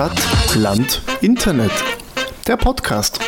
[0.00, 1.70] Stadt, Land, Internet.
[2.48, 3.20] Der Podcast.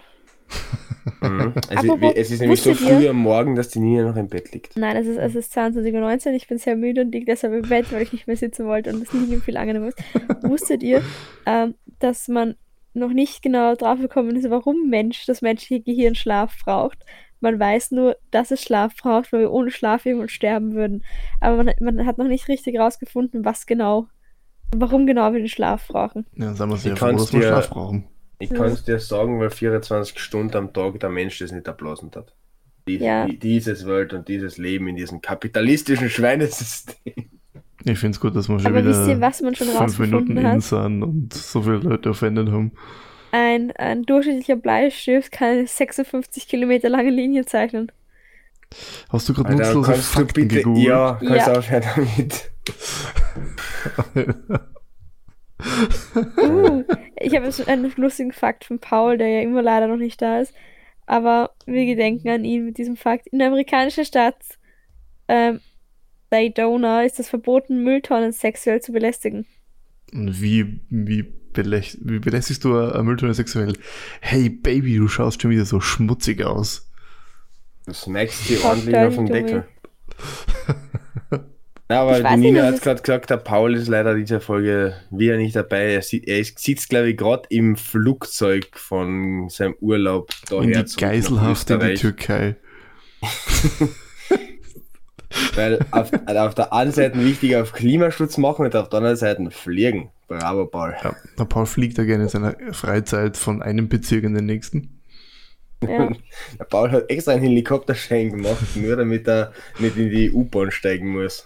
[1.21, 1.53] mhm.
[1.69, 4.77] also, es ist nämlich so früh am Morgen, dass die Nina noch im Bett liegt.
[4.77, 6.33] Nein, es ist, es ist 22.19 Uhr.
[6.33, 8.93] Ich bin sehr müde und liege deshalb im Bett, weil ich nicht mehr sitzen wollte
[8.93, 9.97] und es nicht viel angenehm ist.
[10.43, 11.01] Wusstet ihr,
[11.45, 12.55] ähm, dass man
[12.93, 16.99] noch nicht genau drauf gekommen ist, warum Mensch das menschliche Gehirn Schlaf braucht?
[17.39, 21.03] Man weiß nur, dass es Schlaf braucht, weil wir ohne Schlaf irgendwann sterben würden.
[21.39, 24.07] Aber man, man hat noch nicht richtig herausgefunden, was genau,
[24.75, 26.27] warum genau wir den Schlaf brauchen.
[26.35, 28.07] Ja, sagen wir sehr froh, dass wir Schlaf brauchen.
[28.41, 32.11] Ich kann es dir sagen, weil 24 Stunden am Tag der Mensch das nicht erblasen
[32.15, 32.33] hat.
[32.87, 33.27] Dies, ja.
[33.27, 37.13] Dieses Welt und dieses Leben in diesem kapitalistischen Schweinesystem.
[37.83, 39.99] Ich finde es gut, dass wir schon Aber wieder wisst ihr, was man schon fünf
[39.99, 40.61] Minuten hat?
[40.61, 42.71] sind und so viele Leute offended haben.
[43.31, 47.91] Ein, ein durchschnittlicher Bleistift kann eine 56 Kilometer lange Linie zeichnen.
[49.09, 50.85] Hast du gerade nutzlose Fakten bitte, gegoogelt?
[50.85, 51.57] Ja, kannst ja.
[51.57, 52.51] aufhören damit.
[56.37, 56.83] uh,
[57.19, 60.39] ich habe jetzt einen lustigen Fakt von Paul, der ja immer leider noch nicht da
[60.39, 60.53] ist.
[61.05, 63.27] Aber wir gedenken an ihn mit diesem Fakt.
[63.27, 64.37] In der amerikanischen Stadt
[65.27, 65.59] ähm,
[66.29, 69.45] Daytona ist es verboten, Mülltonnen sexuell zu belästigen.
[70.13, 73.73] Und wie, wie, beläst, wie belästigst du eine Mülltonne sexuell?
[74.21, 76.89] Hey Baby, du schaust schon wieder so schmutzig aus.
[77.85, 79.67] Du smackst sie ordentlich auf den Deckel.
[81.91, 85.35] Ja, aber die Nina hat gerade gesagt, der Paul ist leider in dieser Folge wieder
[85.35, 85.91] nicht dabei.
[85.91, 90.63] Er, sitzt, er sitzt, glaube ich, gerade im Flugzeug von seinem Urlaub daher.
[90.63, 92.55] In die Geiselhaft in die Türkei.
[95.55, 99.51] Weil auf, auf, der einen Seite wichtig auf Klimaschutz machen und auf der anderen Seite
[99.51, 100.11] fliegen.
[100.29, 100.95] Bravo, Paul.
[101.03, 105.01] Ja, der Paul fliegt ja gerne in seiner Freizeit von einem Bezirk in den nächsten.
[105.83, 106.09] Ja.
[106.57, 111.09] Der Paul hat extra einen Helikopterschein gemacht, nur damit er nicht in die U-Bahn steigen
[111.09, 111.45] muss.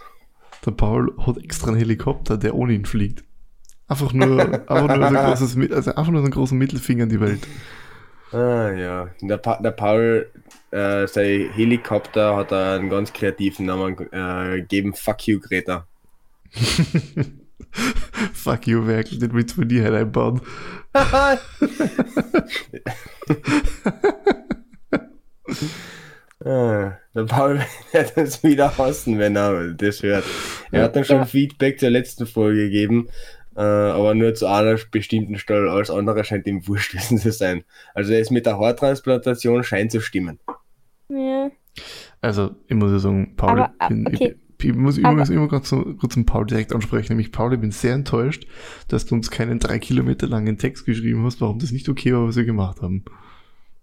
[0.65, 3.23] Der Paul hat extra einen Helikopter, der ohne ihn fliegt.
[3.87, 7.09] Einfach nur, einfach nur, so ein großes, also einfach nur so einen großen Mittelfinger in
[7.09, 7.47] die Welt.
[8.31, 10.31] Ah ja, der, pa der Paul,
[10.71, 15.85] äh, sein Helikopter hat einen ganz kreativen Namen äh, gegeben, Fuck you Greta.
[18.33, 20.41] Fuck you, wer den Witz von dir halt einbauen.
[26.43, 26.84] Ah,
[27.19, 27.61] der Paul
[27.91, 30.25] wird uns wieder hassen, wenn er das hört.
[30.71, 33.07] Er hat dann schon Feedback zur letzten Folge gegeben,
[33.55, 35.71] äh, aber nur zu einer bestimmten Stelle.
[35.71, 37.63] Alles andere scheint ihm wurscht gewesen zu sein.
[37.93, 40.39] Also er ist mit der Haartransplantation scheint zu stimmen.
[41.07, 41.49] Ja.
[42.21, 44.35] Also, ich muss ja sagen, Paul, aber, bin, okay.
[44.57, 47.13] ich, ich, muss immer, aber, immer kurz, kurz zum Paul direkt ansprechen.
[47.13, 48.47] Nämlich, Paul, ich bin sehr enttäuscht,
[48.87, 52.27] dass du uns keinen drei Kilometer langen Text geschrieben hast, warum das nicht okay war,
[52.27, 53.05] was wir gemacht haben.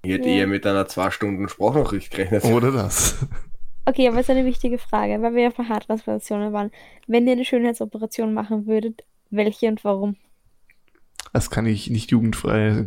[0.04, 0.36] Ich hätte ja.
[0.36, 2.44] eher mit einer zwei Stunden Sprachnachricht gerechnet.
[2.44, 3.26] Oder das.
[3.84, 6.70] Okay, aber es ist eine wichtige Frage, weil wir ja von Haartransplantationen waren.
[7.08, 10.16] Wenn ihr eine Schönheitsoperation machen würdet, welche und warum?
[11.32, 12.86] Das kann ich nicht jugendfrei.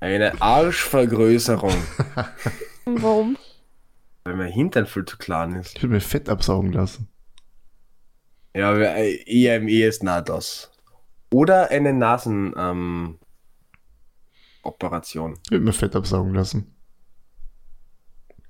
[0.00, 1.74] eine Arschvergrößerung.
[2.86, 3.36] warum?
[4.24, 5.76] Weil mein Hintern viel zu klein ist.
[5.76, 7.08] Ich würde mir Fett absaugen lassen.
[8.56, 10.72] Ja, eher im ehesten auch das.
[11.30, 13.18] Oder eine Nasen, ähm,
[14.62, 15.38] Operation.
[15.44, 16.74] Ich würde mir Fett absaugen lassen.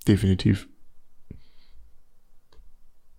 [0.07, 0.69] Definitiv.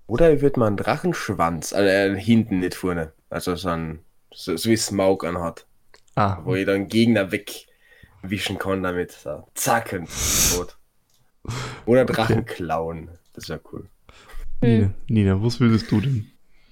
[0.08, 3.14] Oder ich würde mal einen Drachenschwanz, also äh, hinten, nicht vorne.
[3.30, 4.00] Also so ein,
[4.34, 5.68] so, so wie Smaug anhat.
[6.16, 6.40] Ah.
[6.44, 9.12] Wo ich dann Gegner wegwischen kann damit.
[9.12, 10.10] So, zack, und
[10.52, 10.78] tot.
[11.86, 12.56] Oder Drachen okay.
[12.56, 13.12] klauen.
[13.34, 13.88] Das wäre cool.
[14.62, 14.94] Nina, hm.
[15.08, 16.32] Nina, was würdest du denn?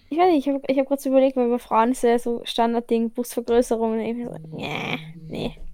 [0.10, 2.42] Ich weiß nicht, ich habe ich hab kurz überlegt, weil bei Frauen ist ja so
[2.44, 3.94] Standardding, Brustvergrößerung.
[3.94, 4.98] Und ich so, nee,
[5.28, 5.67] nee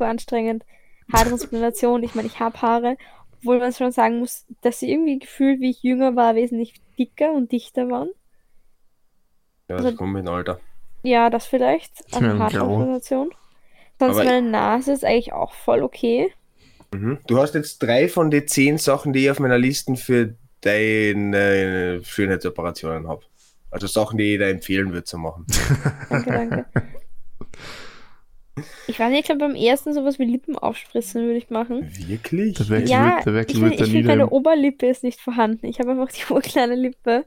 [0.00, 0.64] zu anstrengend.
[1.12, 2.96] Haartransplantation, ich meine, ich habe Haare,
[3.36, 7.32] obwohl man schon sagen muss, dass sie irgendwie gefühlt, wie ich jünger war, wesentlich dicker
[7.32, 8.08] und dichter waren.
[9.68, 10.60] Ja, das also, kommt mit dem Alter.
[11.02, 11.92] Ja, das vielleicht.
[12.14, 13.30] An Haartransplantation.
[13.98, 16.32] Sonst Aber meine Nase ist eigentlich auch voll okay.
[16.94, 17.18] Mhm.
[17.26, 22.00] Du hast jetzt drei von den zehn Sachen, die ich auf meiner Liste für deine
[22.02, 23.22] Schönheitsoperationen habe.
[23.70, 25.46] Also Sachen, die jeder empfehlen würde zu machen.
[26.08, 26.66] danke, danke.
[28.86, 31.90] Ich weiß nicht, ich glaube beim ersten sowas wie Lippen aufspritzen würde ich machen.
[32.06, 32.54] Wirklich?
[32.56, 35.66] Der Wechsel ja, der Wechsel ich, wird ich finde meine Oberlippe ist nicht vorhanden.
[35.66, 37.24] Ich habe einfach die urkleine Lippe.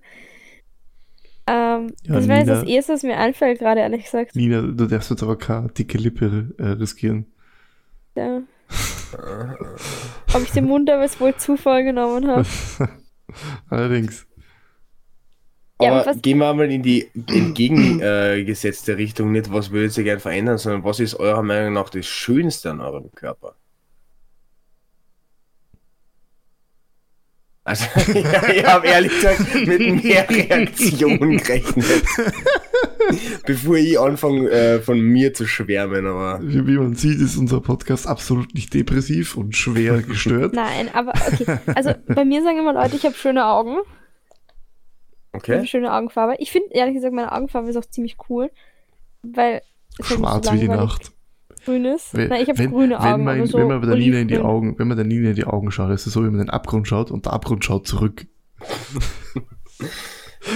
[1.45, 4.35] Ähm, ja, das wäre jetzt das erste, was mir einfällt, gerade ehrlich gesagt.
[4.35, 7.25] Nina, du darfst jetzt aber keine dicke Lippe äh, riskieren.
[8.15, 8.41] Ja.
[10.33, 12.45] Ob ich den Mund aber jetzt wohl Zufall genommen habe.
[13.69, 14.25] Allerdings.
[15.91, 20.57] Aber ja, gehen wir mal in die entgegengesetzte Richtung, nicht was würdet ihr gerne verändern,
[20.57, 23.55] sondern was ist eurer Meinung nach das Schönste an eurem Körper?
[27.65, 31.85] Also, ja, ich habe ehrlich gesagt mit mehr Reaktionen gerechnet.
[33.45, 36.39] Bevor ich anfange, äh, von mir zu schwärmen, aber.
[36.41, 40.53] Wie, wie, man sieht, ist unser Podcast absolut nicht depressiv und schwer gestört.
[40.53, 41.57] Nein, aber okay.
[41.73, 43.77] Also, bei mir sagen immer Leute, ich habe schöne Augen.
[45.33, 45.55] Okay.
[45.55, 46.35] Eine schöne Augenfarbe.
[46.37, 48.51] Ich finde, ehrlich gesagt, meine Augenfarbe ist auch ziemlich cool,
[49.23, 49.61] weil.
[49.99, 51.11] Schwarz wie die Nacht.
[51.65, 52.13] Grün ist.
[52.13, 53.25] Wenn, Nein, ich habe grüne Augen.
[53.25, 55.35] Wenn man, so wenn man der Nina in die Augen, wenn man der Nina in
[55.35, 57.63] die Augen schaut, ist es so, wie man in den Abgrund schaut und der Abgrund
[57.63, 58.25] schaut zurück.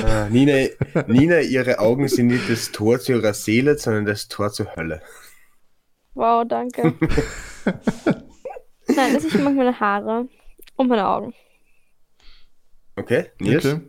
[0.05, 0.67] äh, Nina,
[1.07, 5.01] Nina, ihre Augen sind nicht das Tor zu ihrer Seele, sondern das Tor zur Hölle.
[6.13, 6.93] Wow, danke.
[8.87, 10.27] Nein, also ich mag meine Haare
[10.75, 11.33] und meine Augen.
[12.95, 13.65] Okay, Nils?
[13.65, 13.81] Okay.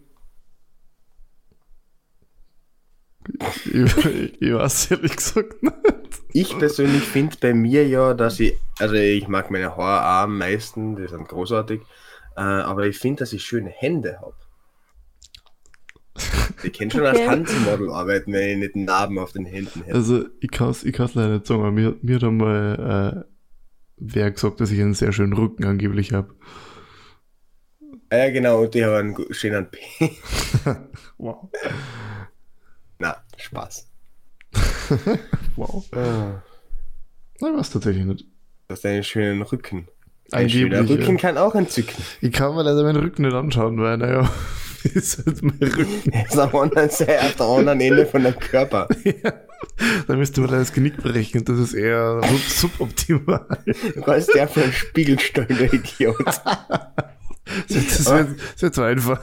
[3.65, 3.97] Ich,
[4.41, 5.75] ich weiß ehrlich gesagt nicht.
[6.33, 10.39] Ich persönlich finde bei mir ja, dass ich, also ich mag meine Haare auch am
[10.39, 11.81] meisten, die sind großartig,
[12.37, 14.35] äh, aber ich finde, dass ich schöne Hände habe.
[16.65, 17.11] Ich kann schon okay.
[17.11, 19.95] als Handmodel arbeiten, wenn ich nicht Narben auf den Händen hätte.
[19.95, 23.29] Also ich kann es ich leider nicht sagen, aber mir, mir hat einmal äh,
[23.97, 26.35] wer gesagt, dass ich einen sehr schönen Rücken angeblich habe.
[28.11, 29.79] Ja, genau, und die haben einen schönen P.
[31.19, 31.49] wow.
[33.39, 33.89] Spaß.
[35.57, 35.85] wow.
[35.93, 36.43] Ah.
[37.41, 38.21] Na, was tatsächlich nicht.
[38.23, 39.89] Du hast einen schönen Rücken.
[40.31, 41.17] Ein schöner Rücken ja.
[41.17, 41.95] kann auch entzücken.
[42.21, 44.31] Ich kann mir leider meinen Rücken nicht anschauen, weil, naja,
[44.95, 45.87] ist halt mein Rücken.
[46.13, 48.89] Er ist am anderen, der anderen Ende von deinem Körper.
[49.05, 49.33] ja.
[50.07, 53.47] Da müsste man das Genick brechen das ist eher suboptimal.
[53.95, 56.17] Du kannst dir einfach einen Spiegel stellen, der Idiot.
[57.69, 59.21] das wäre zu einfach.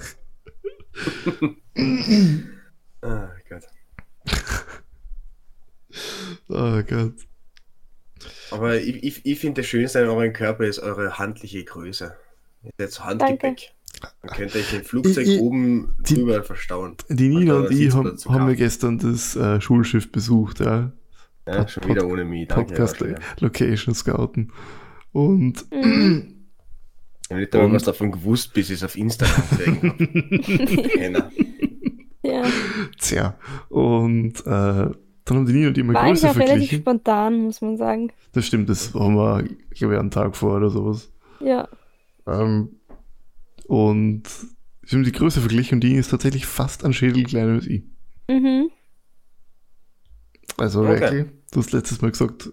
[3.02, 3.30] ah.
[6.50, 7.14] Oh Gott.
[8.52, 12.16] Aber ich, ich, ich finde, das Schönste an eurem Körper ist eure handliche Größe.
[12.80, 13.74] Jetzt Handgepäck.
[14.22, 16.98] Dann könnt ihr euch im Flugzeug ich, oben die, drüber verstauen.
[17.10, 20.92] Die Nina und ich haben, haben wir gestern das äh, Schulschiff besucht, ja.
[21.48, 22.48] Ja, Pod, schon wieder ohne mich.
[22.48, 23.04] Danke, Podcast
[23.40, 24.52] Location Scouten.
[25.12, 25.72] Und.
[25.72, 26.32] Mhm.
[27.24, 31.32] Ich habe nicht einmal was davon gewusst, bis ich es auf Instagram gesehen habe.
[32.26, 32.44] Ja.
[33.00, 33.36] Tja.
[33.70, 34.90] Und äh,
[35.26, 36.54] dann haben die Nina und die immer War Größe verglichen.
[36.54, 38.12] relativ spontan, muss man sagen.
[38.34, 41.12] Das stimmt, das haben wir, glaube ich, einen Tag vor oder sowas.
[41.40, 41.68] Ja.
[42.28, 42.80] Ähm,
[43.68, 44.24] und
[44.84, 47.84] sie haben die Größe verglichen und die ist tatsächlich fast ein Schädel kleiner als ich.
[48.30, 48.70] Mhm.
[50.58, 51.00] Also okay.
[51.00, 52.52] wirklich, du hast letztes Mal gesagt,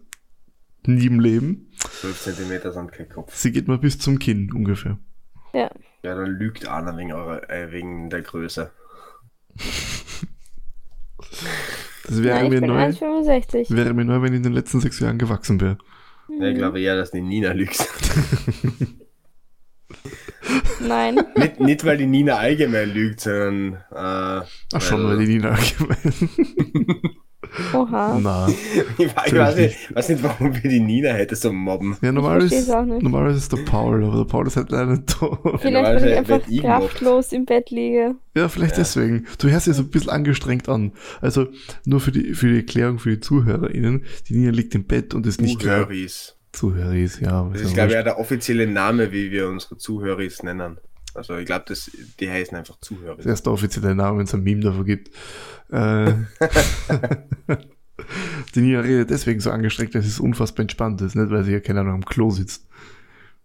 [0.87, 1.71] nie im Leben.
[2.01, 3.35] 12 cm sind kein Kopf.
[3.35, 4.99] Sie geht mal bis zum Kinn ungefähr.
[5.53, 5.71] Ja.
[6.03, 8.73] Ja, dann lügt einer wegen, eurer, äh, wegen der Größe.
[12.05, 12.77] Das wäre mir neu.
[12.77, 15.79] Wäre mir neu, wenn ich in den letzten sechs Jahren gewachsen wäre.
[16.29, 17.79] Ja, ich glaube eher, dass die Nina lügt.
[20.81, 21.21] Nein.
[21.37, 23.75] nicht, nicht, weil die Nina allgemein lügt, sondern.
[23.91, 24.45] Äh,
[24.75, 26.13] Ach schon, weil die Nina allgemein.
[27.73, 28.19] Oha.
[28.21, 28.49] Na,
[28.99, 31.97] ich, weiß, ich weiß, nicht, weiß nicht, warum wir die Nina hätte so mobben.
[32.01, 35.59] Ja, normalerweise ist, normalerweise ist der Paul, aber der Paul ist halt leider nicht da.
[35.59, 38.15] Vielleicht, weil ich einfach kraftlos im Bett liege.
[38.35, 38.83] Ja, vielleicht ja.
[38.83, 39.27] deswegen.
[39.39, 40.93] Du hörst dich so ein bisschen angestrengt an.
[41.21, 41.49] Also,
[41.85, 45.27] nur für die, für die Erklärung für die ZuhörerInnen, die Nina liegt im Bett und
[45.27, 45.83] ist nicht klar.
[45.83, 46.37] Zuhöris.
[46.53, 47.49] Zuhöris, ja.
[47.53, 50.79] Das ist, glaube ich, ja der offizielle Name, wie wir unsere Zuhöris nennen.
[51.15, 51.73] Also ich glaube,
[52.21, 53.17] die heißen einfach Zuhörer.
[53.17, 55.11] Das ist der offizielle Name, wenn es ein Meme dafür gibt.
[55.71, 56.13] Äh,
[58.55, 61.61] die Nina redet deswegen so angestrengt, dass es unfassbar entspannt ist, nicht weil sie ja
[61.61, 62.67] keine Ahnung am Klo sitzt.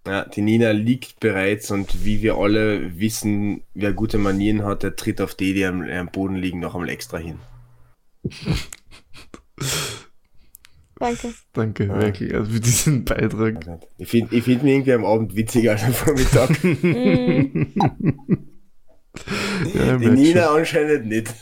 [0.05, 4.95] Ja, die Nina liegt bereits und wie wir alle wissen, wer gute Manieren hat, der
[4.95, 7.39] tritt auf die, die am, am Boden liegen, noch einmal extra hin.
[10.99, 11.33] Danke.
[11.53, 12.01] Danke, ja.
[12.01, 13.65] wirklich, also für diesen Beitrag.
[13.97, 16.49] Ich finde ich find mich irgendwie am Abend witziger als am Vormittag.
[19.73, 20.57] ja, Die Nina schon.
[20.57, 21.33] anscheinend nicht.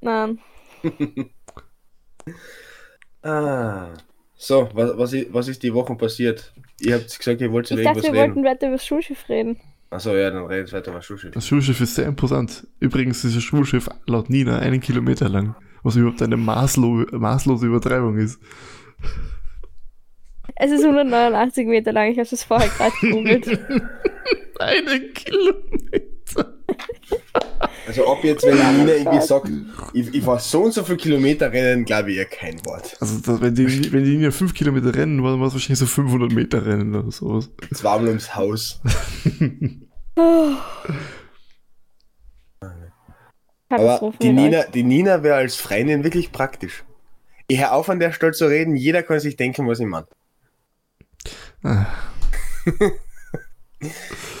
[0.00, 0.38] Nein.
[3.22, 3.88] ah.
[4.36, 6.52] So, was, was, ist, was ist die Woche passiert?
[6.80, 8.34] Ihr habt gesagt, ihr wollt über ich irgendwas dachte, wir reden.
[8.34, 9.58] wollten weiter über das Schulschiff reden.
[9.90, 11.32] Achso, ja, dann redet weiter über das Schulschiff.
[11.32, 12.66] Das Schulschiff ist sehr imposant.
[12.80, 18.18] Übrigens ist das Schulschiff laut Nina einen Kilometer lang was überhaupt eine maßlo maßlose Übertreibung
[18.18, 18.40] ist.
[20.56, 23.46] Es ist 189 Meter lang, ich habe es vorher gerade gegoogelt.
[24.58, 26.54] Einen Kilometer.
[27.86, 29.50] Also ob jetzt, wenn Nina irgendwie sagt,
[29.92, 32.96] ich, ich war so und so viele Kilometer rennen, glaube ich ihr kein Wort.
[33.00, 36.32] Also das, wenn, die, wenn die Linie 5 Kilometer rennen, war es wahrscheinlich so 500
[36.32, 37.50] Meter rennen oder sowas.
[37.70, 38.80] Es war ums Haus.
[43.80, 46.84] Aber die Nina, die Nina wäre als Freundin wirklich praktisch.
[47.46, 48.74] Ich höre auf, an der Stelle zu reden.
[48.76, 50.06] Jeder kann sich denken, was ich meine.
[51.62, 51.86] Ah.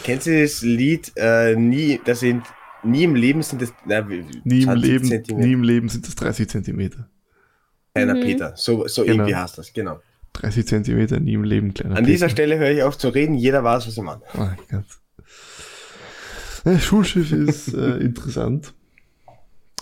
[0.04, 2.44] Kennst du das Lied äh, nie, das sind
[2.82, 6.48] nie im Leben sind das na, nie, im Leben, nie im Leben sind das 30
[6.48, 7.08] Zentimeter.
[7.94, 8.20] Kleiner mhm.
[8.20, 9.14] Peter, so, so genau.
[9.14, 10.00] irgendwie heißt das, genau.
[10.34, 12.12] 30 Zentimeter, nie im Leben, kleiner An Peter.
[12.12, 14.22] dieser Stelle höre ich auf zu reden, jeder weiß, was ich meine.
[14.34, 15.00] Oh, ganz.
[16.64, 18.74] Ja, Schulschiff ist äh, interessant.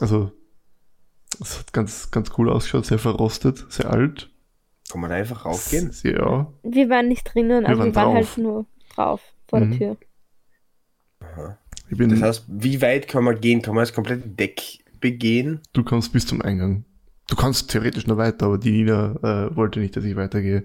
[0.00, 0.32] Also,
[1.40, 4.30] es hat ganz, ganz cool ausgeschaut, sehr verrostet, sehr alt.
[4.90, 5.90] Kann man da einfach raufgehen?
[6.02, 6.52] Ja.
[6.62, 9.70] Wir waren nicht drinnen, wir also waren wir waren halt nur drauf vor mhm.
[9.70, 9.96] der Tür.
[11.20, 11.58] Aha.
[11.88, 13.62] das heißt, wie weit kann man gehen?
[13.62, 15.60] Kann man das komplette Deck begehen?
[15.72, 16.84] Du kannst bis zum Eingang.
[17.28, 20.64] Du kannst theoretisch noch weiter, aber die Nina äh, wollte nicht, dass ich weitergehe.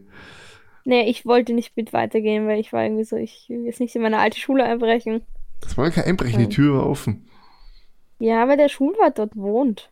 [0.84, 3.96] Nee, ich wollte nicht mit weitergehen, weil ich war irgendwie so, ich will jetzt nicht
[3.96, 5.22] in meine alte Schule einbrechen.
[5.62, 7.28] Das war kein Einbrechen, die Tür war offen.
[8.20, 9.90] Ja, aber der Schulwart dort wohnt.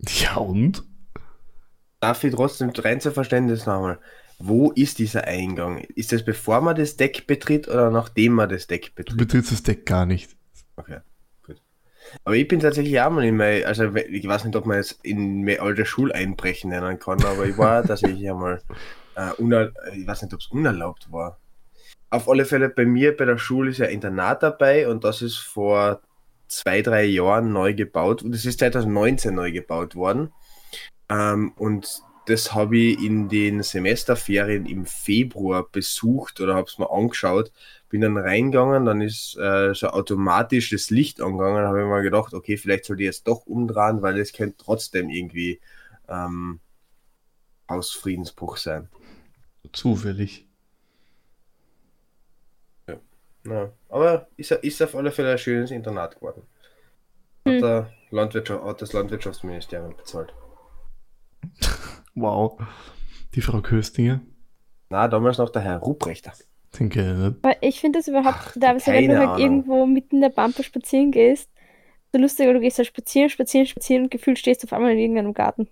[0.00, 0.82] Ja, und?
[2.00, 3.98] Darf ich trotzdem rein zur Verständnis nochmal.
[4.38, 5.78] Wo ist dieser Eingang?
[5.94, 9.14] Ist das bevor man das Deck betritt oder nachdem man das Deck betritt?
[9.14, 10.36] Du betrittst das Deck gar nicht.
[10.76, 10.98] Okay,
[11.46, 11.62] gut.
[12.24, 15.00] Aber ich bin tatsächlich auch mal in mein, also ich weiß nicht, ob man jetzt
[15.02, 18.60] in meine alte Schule einbrechen nennen kann, aber ich war tatsächlich einmal,
[19.16, 19.30] äh,
[19.98, 21.40] ich weiß nicht, ob es unerlaubt war.
[22.10, 25.38] Auf alle Fälle bei mir bei der Schule ist ja Internat dabei und das ist
[25.38, 26.02] vor
[26.48, 28.22] zwei, drei Jahren neu gebaut.
[28.22, 30.32] Und es ist 2019 neu gebaut worden.
[31.08, 36.90] Ähm, und das habe ich in den Semesterferien im Februar besucht oder habe es mir
[36.90, 37.52] angeschaut.
[37.88, 41.64] Bin dann reingegangen, dann ist äh, so automatisch das Licht angegangen.
[41.64, 45.08] habe ich mir gedacht, okay, vielleicht sollte ich jetzt doch umdrehen, weil es könnte trotzdem
[45.08, 45.60] irgendwie
[46.08, 46.58] ähm,
[47.70, 48.88] Hausfriedensbruch sein.
[49.72, 50.45] Zufällig.
[53.46, 53.54] Ja.
[53.54, 53.72] ja.
[53.88, 56.42] Aber ist, ist auf alle Fälle ein schönes Internat geworden.
[57.44, 57.60] Hat, hm.
[57.60, 60.34] der Landwirtschaft, hat das Landwirtschaftsministerium bezahlt.
[62.18, 62.58] Wow.
[63.34, 64.22] Die Frau Köstinger.
[64.88, 66.32] Na, damals noch der Herr Ruprechter.
[66.78, 67.36] Denke ich nicht.
[67.44, 69.38] Aber ich finde das überhaupt, Ach, da, wenn du halt Ahnung.
[69.38, 71.50] irgendwo mitten in der Pampa spazieren gehst,
[72.12, 74.98] so lustig, du gehst da spazieren, spazieren, spazieren und gefühlt stehst du auf einmal in
[74.98, 75.68] irgendeinem Garten.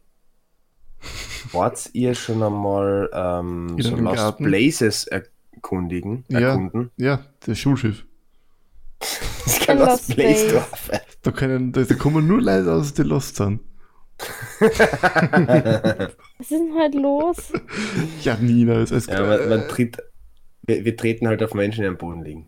[1.52, 4.44] Wart ihr schon einmal ähm, so Lost Garten?
[4.44, 5.06] Places
[5.64, 6.24] erkundigen?
[6.28, 6.90] Erkunden?
[6.96, 8.04] Ja, ja, das Schulschiff.
[9.00, 10.48] das Lost, Lost Place.
[10.48, 11.00] Place.
[11.22, 13.60] Da, können, da, da kommen nur Leute aus, die Lost sind.
[14.60, 14.70] Was
[16.38, 17.52] ist denn heute los?
[18.22, 19.96] Ja, Nina, es ist ja, man, man tritt,
[20.66, 22.46] wir, wir, treten halt auf Menschen, die am Boden liegen.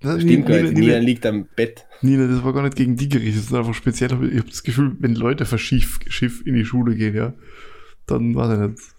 [0.00, 1.86] Das Stimmt Nina, Nina, Nina, liegt am Bett.
[2.02, 4.10] Nina, das war gar nicht gegen die gerichtet, das ist einfach speziell.
[4.24, 7.34] Ich habe das Gefühl, wenn Leute für Schiff, Schiff in die Schule gehen, ja,
[8.06, 8.95] dann war das nicht.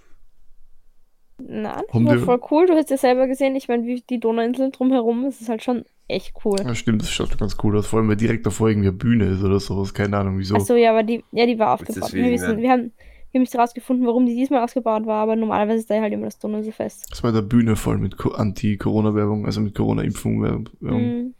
[1.39, 2.65] Nein, das war voll cool.
[2.67, 5.85] Du hast ja selber gesehen, ich meine, wie die Donauinseln drumherum, das ist halt schon
[6.07, 6.57] echt cool.
[6.63, 7.87] Ja, stimmt, das schaut ganz cool aus.
[7.87, 9.93] Vor allem, weil direkt davor irgendwie eine Bühne ist oder sowas.
[9.93, 10.55] Keine Ahnung, wieso.
[10.55, 12.13] Achso, ja, aber die, ja, die war aufgebaut.
[12.13, 12.91] Wir, wissen, wir, haben,
[13.31, 16.25] wir haben nicht rausgefunden, warum die diesmal ausgebaut war, aber normalerweise ist da halt immer
[16.25, 17.07] das Donauinselfest.
[17.11, 20.69] Das war der Bühne voll mit Anti-Corona-Werbung, also mit Corona-Impfung-Werbung.
[20.79, 21.33] Mhm.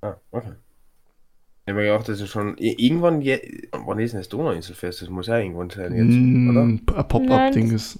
[0.00, 0.52] Ah, okay.
[1.66, 5.02] Ich habe mir gedacht, das ist schon irgendwann, je, wann ist denn das Donauinselfest?
[5.02, 6.62] Das muss ja irgendwann sein jetzt, mm, oder?
[6.62, 7.98] Ein Pop-up-Ding ist.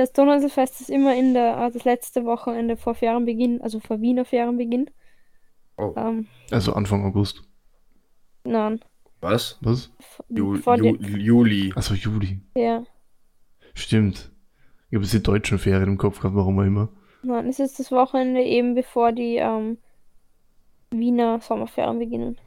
[0.00, 4.24] Das Donauinselfest ist immer in der, ah, das letzte Wochenende vor Ferienbeginn, also vor Wiener
[4.24, 4.88] Ferienbeginn.
[5.76, 5.92] Oh.
[5.94, 7.42] Ähm, also Anfang August.
[8.42, 8.80] Nein.
[9.20, 9.58] Was?
[9.60, 9.92] Was?
[10.30, 11.70] Ju Ju Juli.
[11.76, 12.40] Achso, Juli.
[12.56, 12.82] Ja.
[13.74, 14.32] Stimmt.
[14.88, 16.88] Ich habe jetzt die deutschen Ferien im Kopf gehabt, warum auch immer.
[17.22, 19.76] Nein, es ist das Wochenende eben bevor die ähm,
[20.90, 22.40] Wiener Sommerferien beginnen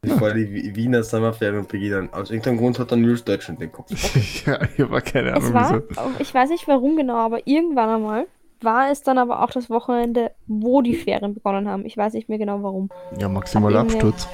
[0.00, 2.12] bevor die Wiener Sommerferien beginnen.
[2.12, 3.90] Aus irgendeinem Grund hat er Nils Deutschland den Kopf.
[4.46, 5.52] ja, ich habe keine Ahnung.
[5.52, 6.12] War, wieso.
[6.18, 8.26] Ich weiß nicht warum genau, aber irgendwann einmal
[8.60, 11.84] war es dann aber auch das Wochenende, wo die Ferien begonnen haben.
[11.84, 12.90] Ich weiß nicht mehr genau warum.
[13.18, 14.26] Ja, maximal Absturz.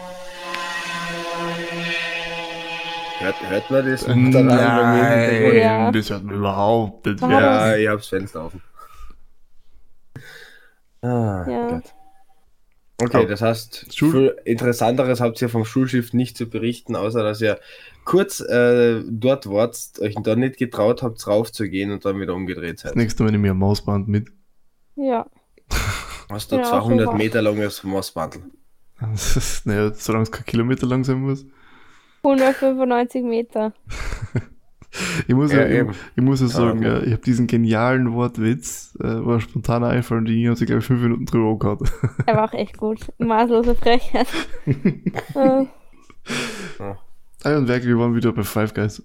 [3.18, 4.06] Hört, hört man das?
[4.06, 5.90] Nein, ja.
[5.90, 7.20] das hört man überhaupt nicht.
[7.22, 8.62] Ja, ich hab's Fenster offen.
[11.02, 11.68] Ah, ja.
[11.68, 11.94] Gott.
[13.02, 17.58] Okay, das heißt, Schul Interessanteres habt ihr vom Schulschiff nicht zu berichten, außer dass ihr
[18.04, 22.92] kurz äh, dort wart, euch dann nicht getraut habt, raufzugehen und dann wieder umgedreht seid.
[22.92, 24.28] Das nächste Mal nehme ich ein Mausband mit.
[24.94, 25.26] Ja.
[26.30, 28.42] Hast du ja, 200 Meter langes Mausbandel?
[29.64, 31.44] naja, solange es kein Kilometer lang sein muss.
[32.22, 33.72] 195 Meter.
[35.26, 38.96] ich muss ja, ja ich, ich, muss ja sagen, ja, ich habe diesen genialen Wortwitz,
[39.00, 41.92] äh, war spontaner Einfall und die hat sich, glaube ich, fünf Minuten drüber gehabt.
[42.26, 43.00] Er war auch echt gut.
[43.18, 44.28] Maßlose Frechheit.
[44.66, 45.64] äh.
[47.46, 49.02] Ah, und wirklich, wir waren wieder bei Five Guys.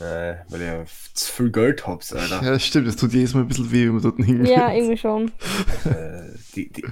[0.00, 0.84] Äh, weil ihr
[1.14, 2.42] zu viel Geld habt, Alter.
[2.42, 4.48] Ja, das stimmt, das tut jedes Mal ein bisschen weh, wenn man dort hingeht.
[4.48, 5.28] Ja, irgendwie schon.
[5.84, 6.82] äh, die, die,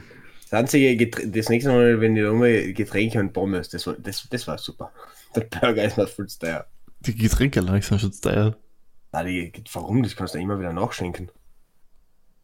[0.49, 4.47] Das einzige, das nächste Mal, wenn ich nochmal Getränke und Pommes, das war, das, das
[4.47, 4.93] war super.
[5.35, 6.65] Der Burger ist mal voll teuer.
[7.05, 8.57] Die Getränke allein sind schon teuer.
[9.13, 10.03] Nein, die, warum?
[10.03, 11.31] Das kannst du immer wieder nachschenken.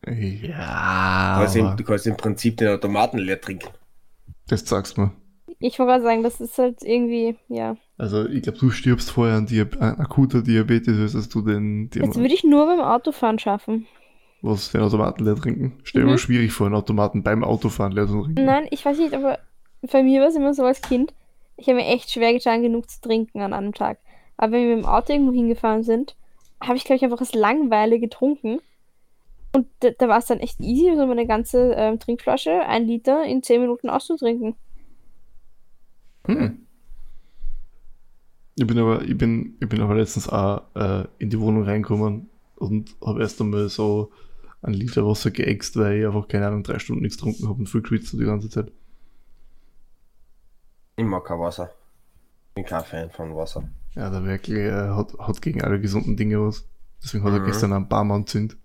[0.06, 1.34] Ja.
[1.34, 3.68] Du kannst, im, du kannst im Prinzip den Automaten leer trinken.
[4.48, 5.12] Das sagst du mir.
[5.60, 7.76] Ich wollte gerade sagen, das ist halt irgendwie, ja.
[7.96, 11.90] Also ich glaube, du stirbst vorher an, Diab an akuter Diabetes, als du den...
[11.92, 13.86] Jetzt würde ich nur beim Autofahren schaffen.
[14.40, 15.78] Was, den Automaten leer trinken?
[15.82, 16.12] Stell dir mhm.
[16.12, 18.44] mal schwierig vor, einen Automaten beim Autofahren leer zu trinken.
[18.44, 19.38] Nein, ich weiß nicht, aber
[19.82, 21.12] bei mir war es immer so als Kind,
[21.56, 23.98] ich habe mir echt schwer getan, genug zu trinken an einem Tag.
[24.38, 26.16] Aber wenn wir mit dem Auto irgendwo hingefahren sind,
[26.60, 28.60] habe ich, glaube ich, einfach aus Langweile getrunken.
[29.52, 33.24] Und da, da war es dann echt easy, so meine ganze ähm, Trinkflasche, ein Liter,
[33.24, 34.54] in 10 Minuten auszutrinken.
[36.26, 36.66] Hm.
[38.56, 42.28] Ich bin aber, ich bin, ich bin aber letztens auch äh, in die Wohnung reingekommen
[42.56, 44.12] und habe erst einmal so
[44.62, 47.68] ein Liter Wasser geäxt, weil ich einfach, keine Ahnung, drei Stunden nichts getrunken habe und
[47.68, 48.72] viel geschwitzt die ganze Zeit.
[50.96, 51.70] Ich mag kein Wasser.
[52.54, 53.68] Bin kein Fan von Wasser.
[53.94, 56.68] Ja, der wirklich äh, hat, hat gegen alle gesunden Dinge was.
[57.02, 57.40] Deswegen hat mhm.
[57.40, 58.58] er gestern ein paar Mann zündet.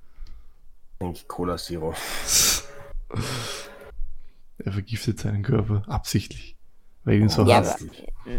[1.27, 1.93] Cola Zero.
[4.57, 6.57] er vergiftet seinen Körper absichtlich.
[7.03, 7.85] Weil ihn so ja, hasst.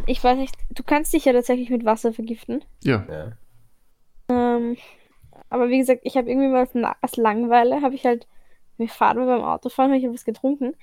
[0.06, 2.64] ich weiß nicht, du kannst dich ja tatsächlich mit Wasser vergiften.
[2.82, 3.04] Ja.
[3.10, 3.32] ja.
[4.28, 4.76] Ähm,
[5.50, 6.66] aber wie gesagt, ich habe irgendwie mal
[7.02, 8.26] aus Langeweile, habe ich halt,
[8.78, 10.74] wir fahren beim Autofahren, habe ich was getrunken.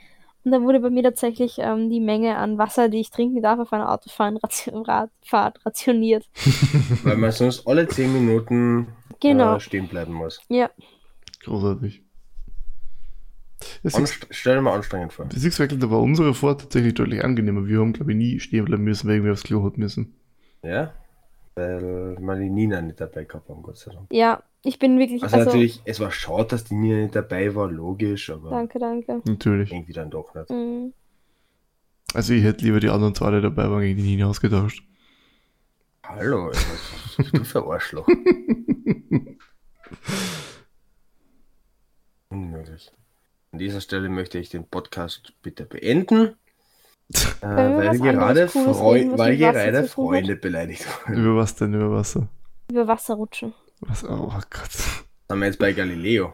[0.43, 3.59] Und dann wurde bei mir tatsächlich ähm, die Menge an Wasser, die ich trinken darf,
[3.59, 6.27] auf einer Autofahrtfahrt rationiert.
[7.03, 8.87] Weil man sonst alle 10 Minuten
[9.19, 9.55] genau.
[9.55, 10.41] äh, stehen bleiben muss.
[10.49, 10.69] Ja.
[11.43, 12.03] Großartig.
[13.83, 15.25] Das stell dir mal anstrengend vor.
[15.25, 17.67] Das ist wirklich, da war unsere Fahrt tatsächlich deutlich angenehmer.
[17.67, 20.15] Wir haben, glaube ich, nie stehen bleiben müssen, weil wir aufs Klo hat müssen.
[20.63, 20.93] Ja?
[21.53, 24.07] Weil wir die Nina nicht dabei gehabt haben, Gott sei Dank.
[24.11, 25.23] Ja, ich bin wirklich.
[25.23, 28.51] Also, also natürlich, es war schade, dass die Nina nicht dabei war, logisch, aber.
[28.51, 29.21] Danke, danke.
[29.25, 29.71] Natürlich.
[29.71, 30.49] Irgendwie dann doch nicht.
[30.49, 30.93] Mhm.
[32.13, 34.83] Also, ich hätte lieber die anderen zwei, die dabei waren, gegen die Nina ausgetauscht.
[36.03, 36.65] Hallo, was
[37.17, 38.07] bist du für Arschloch?
[42.29, 42.91] Unmöglich.
[43.51, 46.35] An dieser Stelle möchte ich den Podcast bitte beenden.
[47.41, 51.19] Äh, weil gerade, Freu weil gerade Freunde beleidigt wurden.
[51.19, 52.29] Über was denn über Wasser?
[52.69, 53.53] Über Wasserrutschen.
[53.81, 54.03] Was?
[54.03, 54.71] Oh Gott.
[54.71, 56.33] Sind wir jetzt bei Galileo?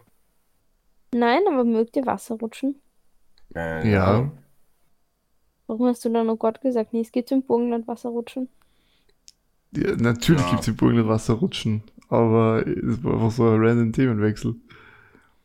[1.13, 2.75] Nein, aber mögt ihr Wasserrutschen?
[3.55, 4.29] Äh, ja.
[5.67, 6.93] Warum hast du dann oh Gott gesagt?
[6.93, 8.49] Nee, es gibt im Burgenland Wasserrutschen.
[9.75, 10.49] Ja, natürlich ja.
[10.51, 14.55] gibt es im Burgenland Wasserrutschen, aber es war einfach so ein random Themenwechsel.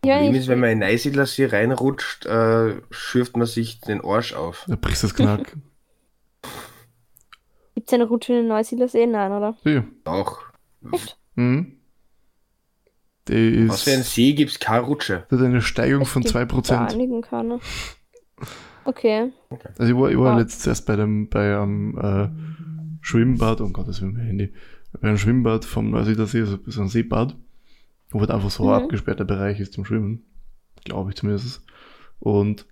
[0.05, 4.65] Ja, Problem ist, wenn man in Neusiedlersee reinrutscht, äh, schürft man sich den Arsch auf.
[4.67, 5.57] Da brichst das Knack.
[7.75, 9.07] Gibt es eine Rutsche in den Neusiedlersee?
[9.07, 9.57] Nein, oder?
[9.65, 9.85] Ja.
[10.05, 10.41] Doch.
[10.93, 11.17] Echt?
[11.37, 11.79] Mhm.
[13.29, 15.27] Ist, Was für ein See gibt es keine Rutsche?
[15.29, 16.93] Das hat eine Steigung es von 2%.
[16.93, 17.61] einigen keine.
[18.85, 19.31] Okay.
[19.51, 19.69] okay.
[19.79, 20.41] Also ich war, ich war wow.
[20.41, 22.29] letztens erst bei dem bei einem äh,
[23.01, 24.53] Schwimmbad, oh Gott, das ist mein Handy,
[24.93, 27.37] bei einem Schwimmbad vom Neusiedlersee, also so ein Seebad
[28.13, 28.71] wo halt einfach so mhm.
[28.71, 30.25] ein abgesperrter Bereich ist zum Schwimmen.
[30.85, 31.65] Glaube ich zumindest.
[32.19, 32.67] Und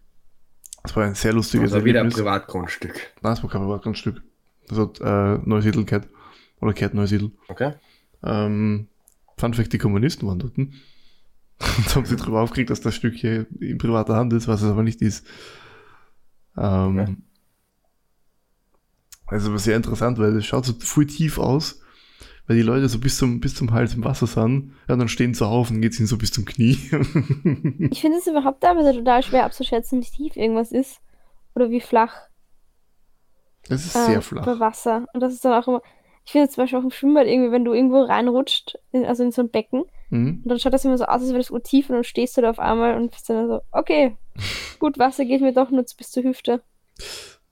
[0.84, 3.12] es war ein sehr lustiges also wieder ein Privatgrundstück.
[3.22, 4.22] Nein, es war kein Privatgrundstück.
[4.68, 6.08] Das hat äh, Neusiedl gehört.
[6.60, 7.30] Oder gehört Neusiedl.
[7.48, 7.74] Okay.
[8.22, 8.88] Ähm,
[9.40, 10.56] Fun Fact, die Kommunisten waren dort.
[10.58, 14.70] Und haben sie darüber aufgeregt, dass das Stück hier in privater Hand ist, was es
[14.70, 15.26] aber nicht ist.
[16.56, 17.16] Ähm, okay.
[19.26, 21.80] Also aber sehr interessant, weil es schaut so voll tief aus
[22.50, 25.34] weil die Leute so bis zum, bis zum Hals im Wasser sind, ja, dann stehen
[25.34, 26.72] sie auf und geht es ihnen so bis zum Knie.
[27.92, 31.00] ich finde es überhaupt aber total schwer abzuschätzen, wie tief irgendwas ist
[31.54, 32.12] oder wie flach.
[33.68, 34.44] Es ist äh, sehr flach.
[34.44, 35.06] Bei Wasser.
[35.12, 35.80] Und das ist dann auch immer.
[36.24, 39.32] Ich finde zum Beispiel auch im Schwimmbad irgendwie, wenn du irgendwo reinrutscht, in, also in
[39.32, 40.42] so ein Becken, mhm.
[40.44, 42.42] und dann schaut das immer so aus, als wäre das tief und dann stehst du
[42.42, 44.16] da auf einmal und bist dann so, okay,
[44.78, 46.62] gut, Wasser geht mir doch nur bis zur Hüfte.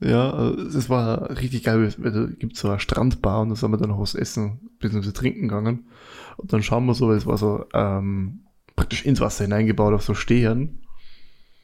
[0.01, 3.79] Ja, es war richtig geil, weil da gibt so eine Strandbar und da sind wir
[3.79, 5.11] dann noch was essen bzw.
[5.11, 5.89] trinken gegangen.
[6.37, 8.45] Und dann schauen wir so, weil es war so ähm,
[8.77, 10.87] praktisch ins Wasser hineingebaut auf so Stehen.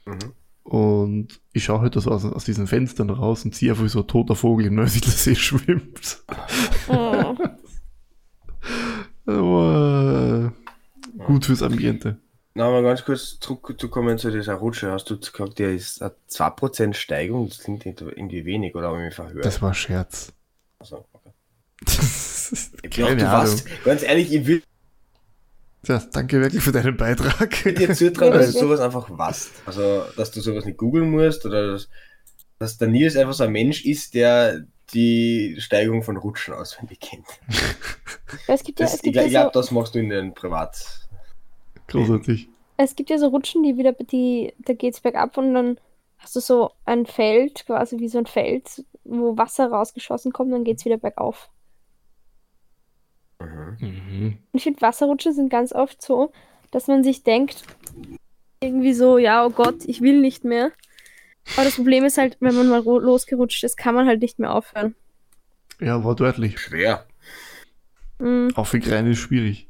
[0.04, 0.32] Mhm.
[0.64, 4.00] Und ich schaue halt so aus, aus diesen Fenstern raus und sehe einfach, wie so
[4.00, 6.24] ein toter Vogel im Neusiedlersee schwimmt.
[6.88, 7.36] Oh.
[9.26, 12.18] Aber äh, gut fürs Ambiente.
[12.54, 14.92] Na, mal ganz kurz zurückzukommen zu dieser Rutsche.
[14.92, 17.48] Hast du gesagt, der ist eine 2% Steigung?
[17.48, 19.44] Das klingt irgendwie wenig, oder habe ich mich verhört?
[19.44, 20.32] Das war ein Scherz.
[20.78, 21.32] Achso, okay.
[22.82, 24.62] ich glaube, du warst, ganz ehrlich, ich will.
[25.86, 27.66] Ja, danke wirklich für deinen Beitrag.
[27.66, 29.50] Ich dir zutrauen, dass du sowas einfach weißt.
[29.66, 31.88] Also, dass du sowas nicht googeln musst oder dass,
[32.58, 37.26] dass der Nils einfach so ein Mensch ist, der die Steigung von Rutschen auswendig kennt.
[38.46, 40.10] Es gibt ja, das, es gibt ich, ja ich glaube, so das machst du in
[40.10, 41.06] den Privat.
[41.88, 42.48] Großartig.
[42.76, 45.78] Es gibt ja so Rutschen, die wieder, die, da geht's bergab und dann
[46.18, 50.64] hast du so ein Feld, quasi wie so ein Feld, wo Wasser rausgeschossen kommt, dann
[50.64, 51.50] geht es wieder bergauf.
[53.80, 54.38] Mhm.
[54.52, 56.32] Ich finde, Wasserrutschen sind ganz oft so,
[56.70, 57.62] dass man sich denkt,
[58.60, 60.72] irgendwie so, ja, oh Gott, ich will nicht mehr.
[61.54, 64.52] Aber das Problem ist halt, wenn man mal losgerutscht ist, kann man halt nicht mehr
[64.52, 64.94] aufhören.
[65.80, 66.58] Ja, wortwörtlich.
[66.58, 67.06] Schwer.
[68.18, 68.52] Mhm.
[68.54, 69.68] Auch für Kleine ist schwierig.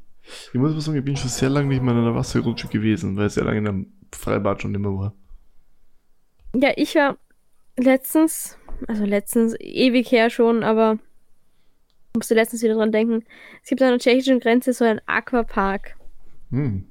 [0.53, 3.17] Ich muss aber sagen, ich bin schon sehr lange nicht mehr in einer Wasserrutsche gewesen,
[3.17, 5.13] weil es sehr lange in einem Freibad schon immer war.
[6.55, 7.17] Ja, ich war
[7.77, 8.57] letztens,
[8.87, 10.97] also letztens, ewig her schon, aber
[12.15, 13.23] musste letztens wieder dran denken.
[13.63, 15.95] Es gibt an der tschechischen Grenze so einen Aquapark.
[16.51, 16.85] Hm.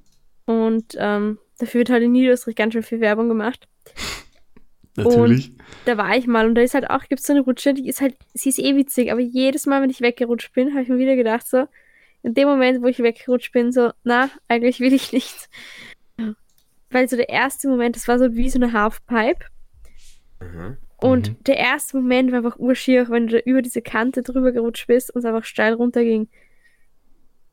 [0.47, 3.69] Und ähm, dafür wird halt in Niederösterreich ganz schön viel Werbung gemacht.
[4.97, 5.51] Natürlich.
[5.51, 7.75] Und da war ich mal und da ist halt auch, gibt es so eine Rutsche,
[7.75, 10.83] die ist halt, sie ist eh witzig, aber jedes Mal, wenn ich weggerutscht bin, habe
[10.83, 11.67] ich mir wieder gedacht, so,
[12.23, 15.49] in dem Moment, wo ich weggerutscht bin, so, na, eigentlich will ich nicht.
[16.91, 19.47] Weil so der erste Moment, das war so wie so eine Halfpipe.
[20.41, 20.77] Mhm.
[21.05, 21.37] Und mhm.
[21.45, 25.19] der erste Moment war einfach urschier, wenn du über diese Kante drüber gerutscht bist und
[25.19, 26.29] es einfach steil runterging.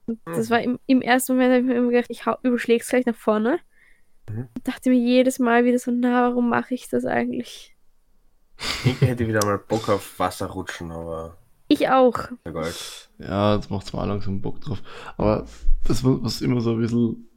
[0.05, 3.05] Und das war im, im ersten Moment, habe ich mir immer gedacht, ich überschläg's gleich
[3.05, 3.59] nach vorne.
[4.29, 4.47] Mhm.
[4.55, 7.75] Und dachte mir jedes Mal wieder so, na, warum mache ich das eigentlich?
[8.85, 11.35] Ich hätte wieder mal Bock auf Wasserrutschen, aber.
[11.67, 12.29] Ich auch.
[13.17, 14.81] Ja, das macht zwar langsam Bock drauf.
[15.17, 15.45] Aber
[15.83, 17.29] das, was immer so ein bisschen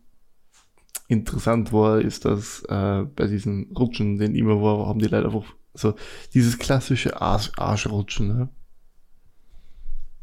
[1.08, 5.56] interessant war, ist, dass äh, bei diesen Rutschen, den immer war, haben die Leute einfach
[5.74, 5.94] so
[6.32, 8.28] dieses klassische Arsch, Arschrutschen.
[8.28, 8.48] Ne?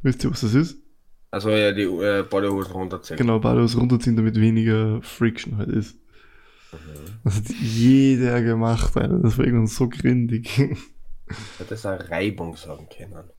[0.01, 0.77] Wisst ihr, was das ist?
[1.29, 3.17] Also ja, die äh, Badehosen runterziehen.
[3.17, 5.95] Genau, Badehosen runterziehen, damit weniger Friction halt ist.
[6.73, 7.19] Mhm.
[7.23, 9.19] Das hat jeder gemacht, Alter.
[9.19, 10.57] Das war irgendwann so grindig.
[11.57, 13.29] Hätte es eine Reibung sagen können.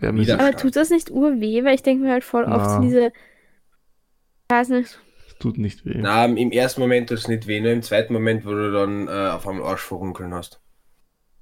[0.00, 1.62] Ja, aber tut das nicht urweh?
[1.64, 3.06] Weil ich denke mir halt voll oft so diese.
[3.06, 4.98] Ich weiß nicht.
[5.28, 5.94] Es tut nicht weh.
[5.96, 9.06] Na, im ersten Moment tut es nicht weh, nur im zweiten Moment, wo du dann
[9.06, 10.60] äh, auf einem Arsch verrunkeln hast.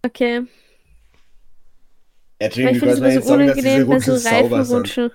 [0.05, 0.47] Okay.
[2.41, 5.11] Ja, ich finde es immer so unangenehm, wenn so Reifen rutschen.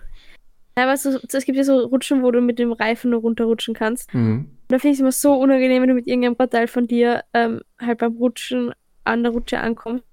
[0.77, 3.73] Ja, aber so, es gibt ja so Rutschen, wo du mit dem Reifen nur runterrutschen
[3.73, 4.13] kannst.
[4.13, 4.51] Mhm.
[4.67, 7.61] Da finde ich es immer so unangenehm, wenn du mit irgendeinem Partei von dir ähm,
[7.79, 8.73] halt beim Rutschen
[9.03, 10.05] an der Rutsche ankommst,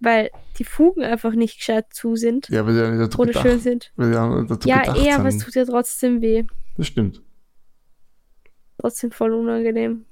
[0.00, 2.48] weil die Fugen einfach nicht gescheit zu sind.
[2.48, 3.92] Ja, weil sie ja nicht dazu oder gedacht, schön sind.
[3.96, 6.44] Weil ja, dazu ja eh, aber es tut ja trotzdem weh.
[6.78, 7.22] Das stimmt.
[8.78, 10.06] Trotzdem voll unangenehm.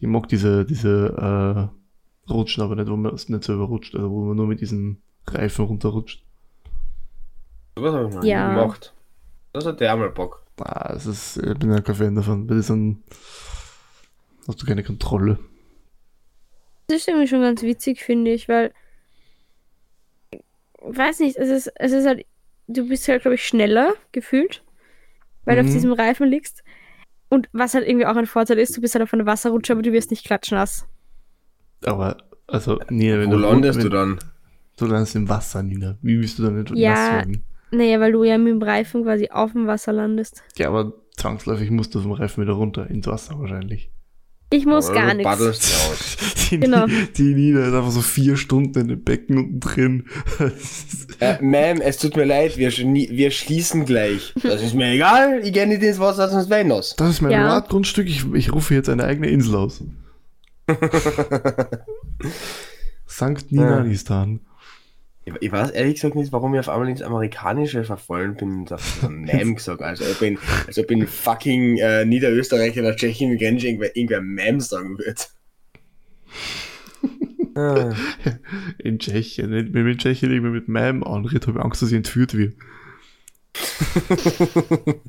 [0.00, 1.77] Ich mag diese, diese äh,
[2.30, 5.02] Rutschen, aber nicht, wo man es nicht selber rutscht, also wo man nur mit diesen
[5.26, 6.22] Reifen runterrutscht.
[7.76, 8.54] Was habe ich noch ja.
[8.54, 8.94] gemacht?
[9.52, 10.44] Das hat der einmal Bock.
[10.60, 13.02] Ah, das ist, ich bin ja kein Fan davon, weil das dann
[14.46, 15.38] hast du keine Kontrolle.
[16.88, 18.72] Das ist irgendwie schon ganz witzig, finde ich, weil
[20.80, 22.24] weiß nicht, es ist, es ist halt,
[22.66, 24.62] du bist halt, glaube ich, schneller gefühlt,
[25.44, 25.60] weil mhm.
[25.60, 25.74] du auf mhm.
[25.74, 26.62] diesem Reifen liegst.
[27.28, 29.82] Und was halt irgendwie auch ein Vorteil ist, du bist halt auf einer Wasserrutsche, aber
[29.82, 30.86] du wirst nicht klatschnass.
[31.84, 33.42] Aber, also, Nina, wenn Wo du.
[33.42, 34.18] Wo landest du dann?
[34.76, 35.98] Du landest im Wasser, Nina.
[36.02, 37.44] Wie bist du dann nicht ja, nass werden?
[37.70, 40.42] Naja, weil du ja mit dem Reifen quasi auf dem Wasser landest.
[40.56, 43.90] Ja, aber zwangsläufig musst du vom Reifen wieder runter, ins Wasser wahrscheinlich.
[44.50, 46.48] Ich muss gar nichts.
[46.50, 46.86] Die, genau.
[46.86, 50.06] die Nina ist einfach so vier Stunden in dem Becken unten drin.
[51.20, 54.32] äh, Ma'am, es tut mir leid, wir, wir schließen gleich.
[54.42, 56.96] Das ist mir egal, ich gehe nicht ins Wasser, sonst wäre ich nass.
[56.96, 57.42] Das ist mein ja.
[57.42, 59.84] Privatgrundstück, ich, ich rufe jetzt eine eigene Insel aus.
[63.06, 64.40] Sankt Ninanistan.
[65.24, 68.72] Ich, ich, weiß ehrlich gesagt nicht, warum ich auf einmal ins Amerikanische verfallen bin und
[68.72, 69.82] auf Mem gesagt.
[69.82, 74.20] Also ob ich, als ob ich in fucking äh, Niederösterreich oder Tschechien Grenze irgendwer, irgendwer
[74.22, 75.30] Mem sagen wird.
[77.56, 77.94] ah.
[78.78, 81.96] In Tschechien, wenn ich in Tschechien irgendwie mit Mem anredet, habe ich Angst, dass ich
[81.96, 82.54] entführt wird.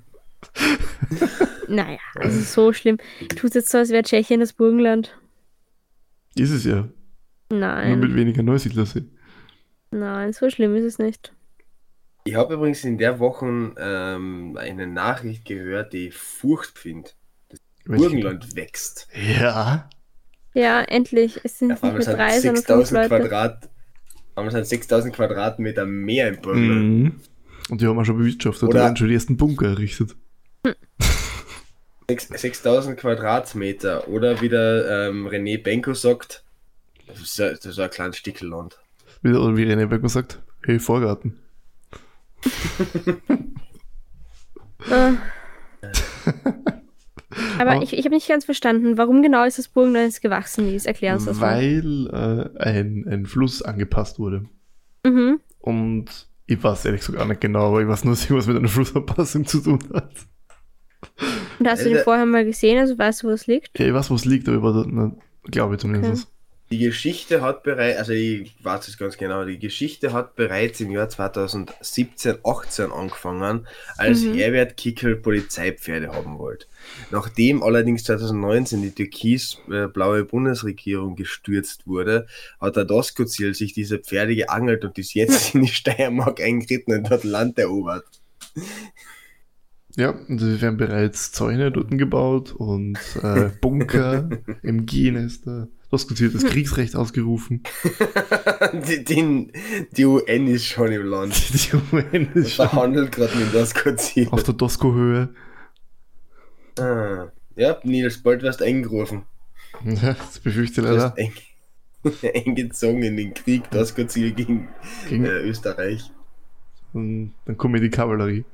[1.67, 2.98] naja, also so schlimm.
[3.36, 5.17] Tut jetzt so, als wäre Tschechien das Burgenland.
[6.36, 6.88] Ist es ja.
[7.52, 7.89] Nein.
[7.89, 9.12] Nur mit weniger Neusiedler sind.
[9.92, 11.34] Nein, so schlimm ist es nicht.
[12.26, 17.15] Ich habe übrigens in der Woche ähm, eine Nachricht gehört, die Furcht findet.
[17.50, 19.08] Das Burgenland wächst.
[19.39, 19.89] Ja.
[20.54, 21.39] Ja, endlich.
[21.44, 23.08] Es sind ja, nicht mehr drei, sondern fünf Leute.
[23.08, 23.70] Quadrat,
[24.36, 26.84] haben wir 6000 Quadratmeter mehr im Burgenland.
[26.84, 27.22] Mhm.
[27.70, 28.70] Und die haben auch schon bewirtschaftet.
[28.70, 30.15] Da werden schon die ersten Bunker errichtet.
[32.10, 32.38] Hm.
[32.38, 34.08] 6000 Quadratmeter.
[34.08, 36.43] Oder wie der ähm, René Benko sagt,
[37.08, 38.80] das ist, das ist ein kleines Stück Land.
[39.22, 41.39] Wie, oder wie René Beckmann sagt, hey, Vorgarten.
[44.89, 45.12] Äh.
[47.60, 50.86] Aber ich, ich habe nicht ganz verstanden, warum genau ist das Burgenland jetzt gewachsen ist.
[50.88, 54.45] Erklären uns das Weil äh, ein, ein Fluss angepasst wurde.
[55.06, 55.39] Mhm.
[55.60, 58.67] Und ich weiß ehrlich gesagt auch nicht genau, aber ich weiß nur, was mit einer
[58.67, 60.13] Flussanpassung zu tun hat.
[61.60, 63.78] Und hast du den vorher mal gesehen, also weißt du, wo es liegt?
[63.78, 66.24] Ja, ich weiß, wo es liegt, aber dort, glaube ich zumindest.
[66.24, 66.34] Okay.
[66.72, 70.92] Die Geschichte hat bereits, also ich weiß es ganz genau, die Geschichte hat bereits im
[70.92, 74.36] Jahr 2017, 18 angefangen, als mhm.
[74.36, 76.68] Herbert Kickel Polizeipferde haben wollte.
[77.10, 82.28] Nachdem allerdings 2019 die türkis-blaue Bundesregierung gestürzt wurde,
[82.62, 87.10] hat der Doskozil sich diese Pferde geangelt und ist jetzt in die Steiermark eingeritten und
[87.10, 88.06] hat Land erobert.
[90.00, 94.30] Ja, und es werden bereits Zäune dort gebaut und äh, Bunker,
[94.64, 95.68] MG-Nester.
[95.92, 97.64] Das das Kriegsrecht ausgerufen.
[98.88, 99.52] die, die,
[99.92, 101.34] die, UN ist schon im Land.
[101.54, 102.70] Die UN ist schon.
[102.70, 104.30] Verhandelt gerade mit Doskozil.
[104.30, 105.30] Auf der Dosko-Höhe.
[106.80, 109.24] Ah, ja, Nils, bald wirst du eingerufen.
[109.84, 111.14] Ja, das befürchte ich leider.
[111.18, 111.34] Eng,
[112.46, 114.70] eingezogen in den Krieg, Doskozil gegen,
[115.10, 116.10] gegen äh, Österreich.
[116.94, 118.46] Und dann kommt mir die Kavallerie.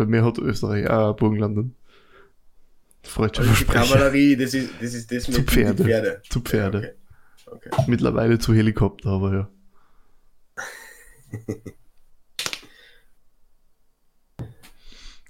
[0.00, 1.74] Bei mir hat Österreich auch Burgenland.
[3.02, 5.84] Freudscher also Die Kavallerie, das ist das, ist das mit zu Pferde.
[5.84, 6.22] Pferde.
[6.30, 6.80] Zu Pferde.
[6.80, 6.88] Ja,
[7.52, 7.68] okay.
[7.70, 7.84] Okay.
[7.86, 9.50] Mittlerweile zu Helikopter, aber ja.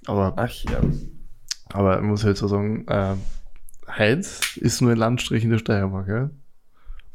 [0.07, 0.81] aber, Ach ja.
[1.71, 3.17] Aber ich muss halt so sagen, äh,
[3.89, 6.07] heute ist nur ein Landstrich in der Steiermark.
[6.07, 6.31] Ja?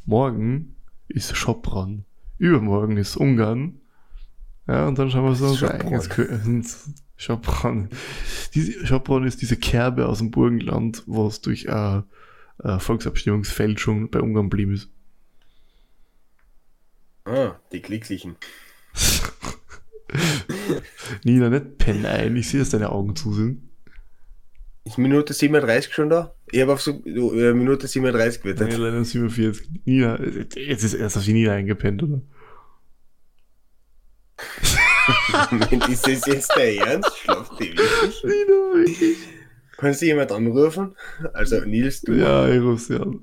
[0.03, 0.75] Morgen
[1.07, 2.03] ist Schopron.
[2.37, 3.79] Übermorgen ist Ungarn.
[4.67, 6.09] Ja, und dann schauen wir so unser eigenes
[7.17, 7.89] Schopron.
[8.53, 12.03] Diese, Schopron ist diese Kerbe aus dem Burgenland, wo es durch ein,
[12.59, 14.89] ein Volksabstimmungsfeld schon bei Ungarn blieben ist.
[17.25, 18.35] Ah, die Glücklichen.
[21.23, 22.35] Nina, nicht pennen ein.
[22.35, 23.69] Ich sehe, dass deine Augen zu sind.
[24.83, 26.35] Ist Minute 37 schon da?
[26.51, 28.71] Ich habe auf so äh, Minute 37 gewettet.
[28.71, 29.67] Ja, leider 47.
[29.85, 32.21] Nina, jetzt ist erst auf die Nina eingepennt, oder?
[35.51, 37.17] Moment, ist das jetzt der Ernst?
[37.17, 39.17] Schlaft die wirklich?
[39.77, 40.95] Kannst du jemand anrufen?
[41.33, 42.13] Also Nils, du.
[42.13, 43.21] Ja, ich rufe sie an.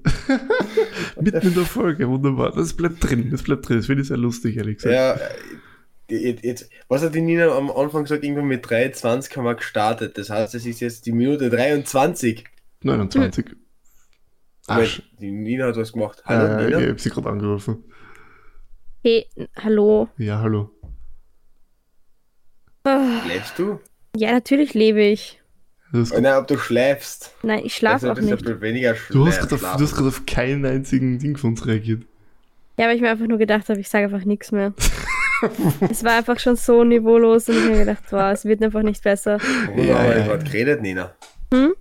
[1.21, 2.53] Mitten in der Folge, wunderbar.
[2.53, 3.79] Das bleibt drin, das bleibt drin.
[3.79, 4.95] Das finde ich sehr lustig, ehrlich gesagt.
[4.95, 5.17] Ja,
[6.09, 8.23] Jetzt, jetzt, was hat die Nina am Anfang gesagt?
[8.23, 10.19] Irgendwann mit 23 haben wir gestartet.
[10.19, 12.45] Das heißt, es ist jetzt die Minute 23.
[12.83, 13.47] 29.
[13.47, 13.57] Hm.
[14.67, 15.01] Ach.
[15.19, 16.23] Die Nina hat was gemacht.
[16.27, 16.81] Hallo, äh, Nina?
[16.81, 17.85] Ich habe sie gerade angerufen.
[19.03, 20.09] Hey, hallo.
[20.19, 20.71] Ja, hallo.
[22.85, 23.29] Oh.
[23.29, 23.81] Lebst du?
[24.17, 25.41] Ja, natürlich lebe ich.
[25.95, 27.35] Oh, nein, ob du schläfst.
[27.43, 28.61] Nein, ich schlafe auch nicht.
[28.61, 32.05] Weniger du hast gerade auf, auf keinen einzigen Ding von uns reagiert.
[32.79, 34.73] Ja, weil ich mir einfach nur gedacht habe, ich sage einfach nichts mehr.
[35.91, 39.03] es war einfach schon so niveaulos und ich habe gedacht, wow, es wird einfach nicht
[39.03, 39.39] besser.
[39.67, 40.27] Worüber ja, haben wir ja.
[40.27, 41.15] gerade geredet, Nina?
[41.53, 41.75] Hm?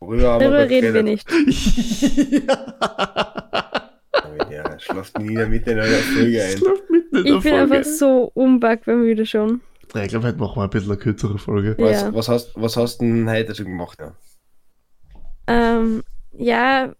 [0.00, 1.30] Worüber haben Darüber wir reden wir nicht.
[4.50, 6.60] ja, schlaft Nina mitten in einer Folge ein.
[7.24, 9.60] Ich bin einfach so unbackbar schon.
[9.94, 11.76] Ja, ich glaube, heute machen wir ein bisschen eine kürzere Folge.
[11.78, 12.14] Was, ja.
[12.14, 13.98] was, hast, was hast du denn heute schon gemacht?
[14.00, 14.14] Ja?
[15.46, 16.94] Ähm, ja,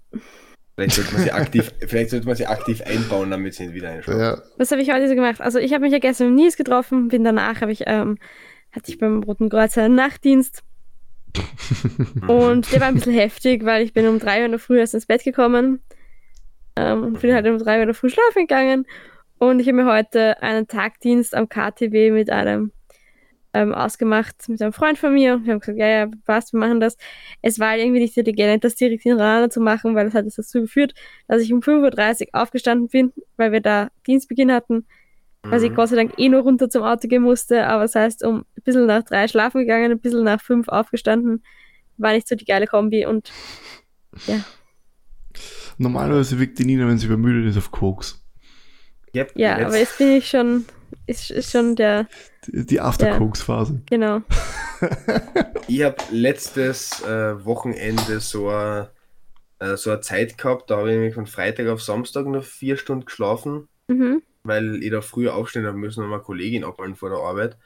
[0.78, 4.20] Vielleicht sollte man sie aktiv, vielleicht sollte man sie aktiv einbauen, damit sie wieder einschauen.
[4.20, 4.40] Ja.
[4.58, 5.40] Was habe ich heute so gemacht?
[5.40, 8.16] Also ich habe mich ja gestern mit Nils getroffen, bin danach, habe ich, ähm,
[8.70, 10.62] hatte ich beim Roten Kreuz einen Nachtdienst.
[12.28, 14.78] und der war ein bisschen heftig, weil ich bin um drei Uhr in der Früh
[14.78, 15.82] erst ins Bett gekommen
[16.76, 18.86] ähm, und bin halt um drei Uhr in der Früh schlafen gegangen.
[19.38, 22.70] Und ich habe mir heute einen Tagdienst am KTW mit einem
[23.54, 25.40] ähm, ausgemacht mit einem Freund von mir.
[25.42, 26.96] Wir haben gesagt, ja, ja, passt, wir machen das.
[27.42, 30.60] Es war irgendwie nicht intelligent, das direkt hintereinander zu machen, weil das hat es dazu
[30.60, 30.94] geführt,
[31.26, 34.86] dass ich um 5.30 Uhr aufgestanden bin, weil wir da Dienstbeginn hatten.
[35.44, 35.50] Mhm.
[35.50, 38.24] Was ich Gott sei Dank eh nur runter zum Auto gehen musste, aber das heißt,
[38.24, 41.42] um ein bisschen nach drei schlafen gegangen, ein bisschen nach fünf aufgestanden,
[41.96, 43.30] war nicht so die geile Kombi und
[44.26, 44.44] ja.
[45.78, 48.24] Normalerweise wirkt die Nina, wenn sie übermüdet ist, auf Koks.
[49.14, 49.66] Yep, ja, jetzt.
[49.66, 50.66] aber jetzt bin ich schon,
[51.06, 52.06] ist, ist schon der
[52.46, 53.82] die, die After-Cokes-Phase.
[53.86, 54.22] Genau.
[55.68, 58.90] ich habe letztes äh, Wochenende so eine,
[59.58, 62.76] äh, so eine Zeit gehabt, da habe ich nämlich von Freitag auf Samstag noch vier
[62.76, 64.22] Stunden geschlafen, mhm.
[64.44, 67.56] weil ich da früher aufstehen habe müssen und meine Kollegin abholen vor der Arbeit.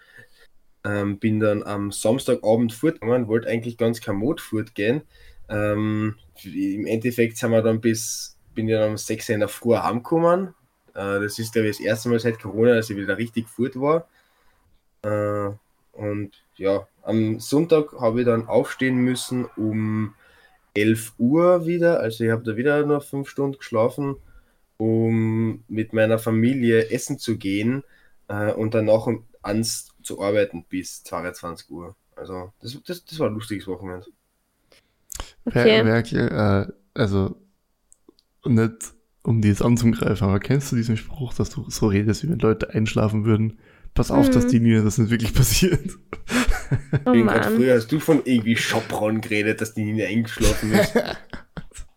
[0.84, 5.02] Ähm, bin dann am Samstagabend fortgegangen, wollte eigentlich ganz kein Mod fortgehen.
[5.48, 9.48] Ähm, Im Endeffekt sind wir dann bis, bin ich dann um 6 Uhr in der
[9.48, 10.54] Früh heimgekommen.
[10.94, 13.78] Äh, das ist, glaube ich, das erste Mal seit Corona, dass ich wieder richtig fort
[13.80, 14.08] war.
[15.02, 15.54] Äh,
[15.92, 20.14] und ja, am Sonntag habe ich dann aufstehen müssen um
[20.74, 22.00] 11 Uhr wieder.
[22.00, 24.16] Also ich habe da wieder nur fünf Stunden geschlafen,
[24.78, 27.84] um mit meiner Familie essen zu gehen
[28.28, 29.06] äh, und danach
[29.42, 31.94] ans zu arbeiten bis 22 Uhr.
[32.16, 34.06] Also das, das, das war ein lustiges Wochenende.
[35.44, 35.84] Okay.
[35.84, 37.36] Werkel, äh, also
[38.44, 42.30] nicht um die jetzt anzugreifen, aber kennst du diesen Spruch, dass du so redest, wie
[42.30, 43.58] wenn Leute einschlafen würden?
[43.94, 44.32] Pass auf, mhm.
[44.32, 45.90] dass die Nina das nicht wirklich passiert.
[47.04, 50.94] Oh früher hast du von irgendwie Schopron geredet, dass die Nina eingeschlafen ist.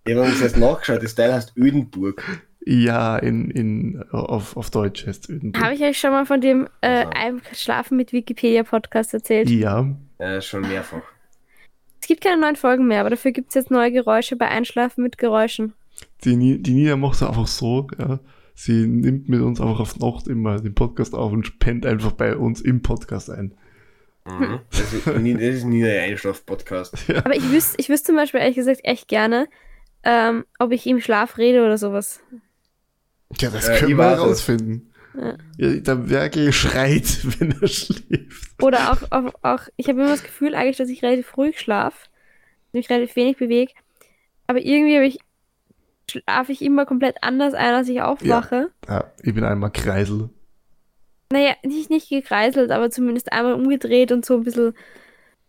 [0.08, 2.24] Ich habe jetzt nachgeschaut, das Teil heißt Ödenburg.
[2.66, 5.64] Ja, in, in, auf, auf Deutsch heißt Ödenburg.
[5.64, 7.40] Habe ich euch schon mal von dem äh, also.
[7.54, 9.50] Schlafen mit Wikipedia-Podcast erzählt?
[9.50, 9.96] Ja.
[10.18, 11.02] Äh, schon mehrfach.
[12.02, 15.04] Es gibt keine neuen Folgen mehr, aber dafür gibt es jetzt neue Geräusche bei Einschlafen
[15.04, 15.74] mit Geräuschen.
[16.26, 18.20] Die, die Nina macht es einfach so, ja.
[18.58, 22.38] Sie nimmt mit uns einfach auf Nacht immer den Podcast auf und pennt einfach bei
[22.38, 23.54] uns im Podcast ein.
[24.26, 24.62] Mhm.
[24.72, 26.96] Das, ist nie, das ist nie ein Einschlaf-Podcast.
[27.08, 27.18] Ja.
[27.18, 29.48] Aber ich wüsste, ich wüsste zum Beispiel ehrlich gesagt echt gerne,
[30.04, 32.22] ähm, ob ich im Schlaf rede oder sowas.
[33.40, 34.92] Ja, das äh, können wir herausfinden.
[35.20, 35.38] Ja.
[35.58, 38.64] ja der Werke schreit, wenn er schläft.
[38.64, 42.08] Oder auch, auch, auch ich habe immer das Gefühl eigentlich, dass ich relativ ruhig schlafe,
[42.72, 43.74] mich relativ wenig bewege.
[44.48, 45.20] Aber irgendwie ich,
[46.10, 48.72] schlafe ich immer komplett anders ein, als ich aufwache.
[48.88, 50.30] Ja, ja ich bin einmal Kreisel.
[51.32, 54.74] Naja, nicht, nicht gekreiselt, aber zumindest einmal umgedreht und so ein bisschen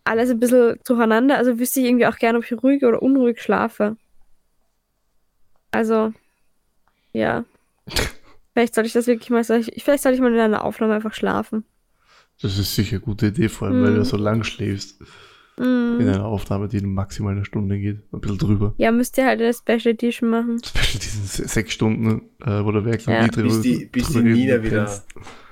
[0.04, 1.36] alles ein bisschen zueinander.
[1.36, 3.96] Also wüsste ich irgendwie auch gerne, ob ich ruhig oder unruhig schlafe.
[5.70, 6.12] Also,
[7.12, 7.44] ja.
[8.52, 11.64] vielleicht sollte ich das wirklich mal, vielleicht sollte ich mal in einer Aufnahme einfach schlafen.
[12.40, 13.84] Das ist sicher eine gute Idee, vor allem, mm.
[13.84, 14.04] weil du mhm.
[14.04, 15.02] so lang schläfst.
[15.58, 16.00] Mm.
[16.00, 18.02] In einer Aufnahme, die maximal eine Stunde geht.
[18.12, 18.74] Ein bisschen drüber.
[18.76, 20.58] Ja, müsst ihr halt eine Special Edition machen.
[20.62, 23.22] Special Edition, sechs Stunden, äh, wo der Werk ja.
[23.22, 25.02] nie drüber Bis die, bis die Nina wieder,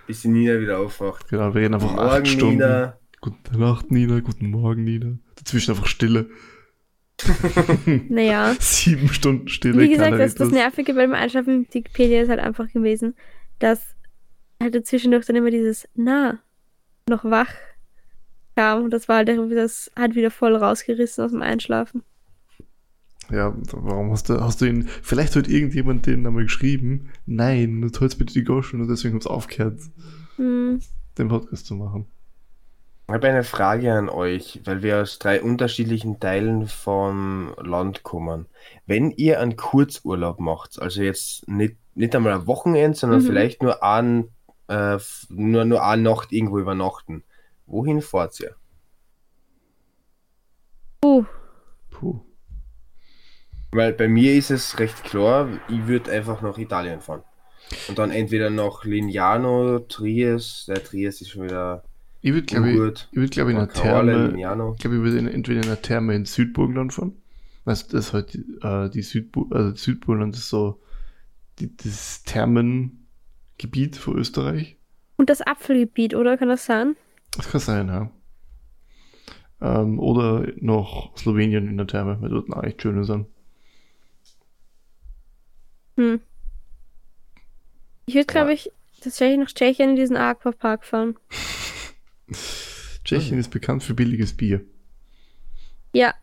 [0.06, 1.28] bis die Nina wieder aufwacht.
[1.28, 2.56] Genau, wir reden einfach Morgen, acht Stunden.
[2.56, 2.98] Nina.
[3.20, 4.20] Gute Nacht, Nina.
[4.20, 5.18] Guten Morgen, Nina.
[5.36, 6.28] Dazwischen einfach Stille.
[8.08, 8.54] naja.
[8.60, 9.80] Sieben Stunden Stille.
[9.80, 13.14] Wie gesagt, das, das Nervige beim Einschlafen mit Wikipedia ist halt einfach gewesen,
[13.58, 13.94] dass
[14.60, 16.40] halt dazwischendurch dann immer dieses Na
[17.08, 17.52] noch wach
[18.56, 22.02] kam und das war halt das hat wieder voll rausgerissen aus dem Einschlafen.
[23.30, 27.88] Ja, warum hast du, hast du ihn, vielleicht hat irgendjemand den einmal geschrieben, nein, du
[27.90, 29.80] tollst bitte die Goschen und deswegen hab's aufgehört,
[30.36, 30.80] hm.
[31.16, 32.06] den Podcast zu machen.
[33.06, 38.46] Ich habe eine Frage an euch, weil wir aus drei unterschiedlichen Teilen vom Land kommen.
[38.86, 43.26] Wenn ihr einen Kurzurlaub macht, also jetzt nicht, nicht einmal ein Wochenende, sondern mhm.
[43.26, 44.28] vielleicht nur, ein,
[44.68, 47.24] äh, nur, nur eine Nacht irgendwo übernachten,
[47.66, 48.54] wohin fahrt ihr?
[51.00, 51.24] Puh.
[51.90, 52.20] Puh.
[53.72, 57.22] Weil bei mir ist es recht klar, ich würde einfach nach Italien fahren.
[57.88, 61.82] Und dann entweder nach Lignano, Triest, der Triest ist schon wieder
[62.20, 65.60] ich würde, glaube ich, ich, würd, glaub, in einer Therme, ich glaube, ich würde entweder
[65.60, 67.20] in einer Therme in Südburgenland fahren.
[67.64, 70.80] Weißt du, das ist halt äh, die Südbu also Südburgenland ist so
[71.58, 74.78] die, das Thermengebiet von Österreich.
[75.16, 76.38] Und das Apfelgebiet, oder?
[76.38, 76.96] Kann das sein?
[77.36, 78.10] Das kann sein, ja.
[79.60, 83.26] Ähm, oder noch Slowenien in der Therme, weil dort auch echt schöne sind.
[85.96, 86.20] Hm.
[88.06, 88.70] Ich würde, glaube ich,
[89.00, 91.16] tatsächlich nach Tschechien in diesen Aquapark fahren.
[93.04, 94.64] Tschechien ist bekannt für billiges Bier.
[95.92, 96.14] Ja,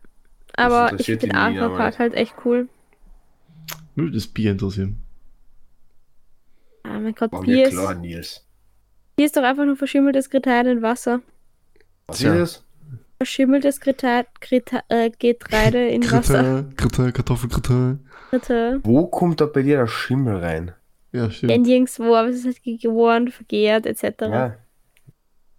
[0.54, 2.68] aber ich finde den Aquapark halt echt cool.
[3.94, 5.02] Nur das Bier interessieren.
[6.82, 8.00] Ah, mein Gott, War Bier klar, ist...
[8.00, 8.46] Nils.
[9.22, 11.20] Hier ist doch einfach nur verschimmeltes Getreide in Wasser.
[12.08, 12.64] Was ist das?
[13.18, 14.26] Verschimmeltes Getreide,
[14.88, 16.64] äh, Getreide in Wasser.
[16.76, 18.80] Getreide, Kartoffelgetreide.
[18.82, 20.72] Wo kommt da bei dir der Schimmel rein?
[21.12, 21.52] Ja, stimmt.
[21.52, 24.22] Wenn irgendwo, aber es ist halt geworden, vergehrt, etc.
[24.22, 24.56] Ja,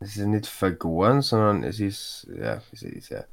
[0.01, 3.23] es ist nicht vergoren, sondern es ist, ja, es ist ja.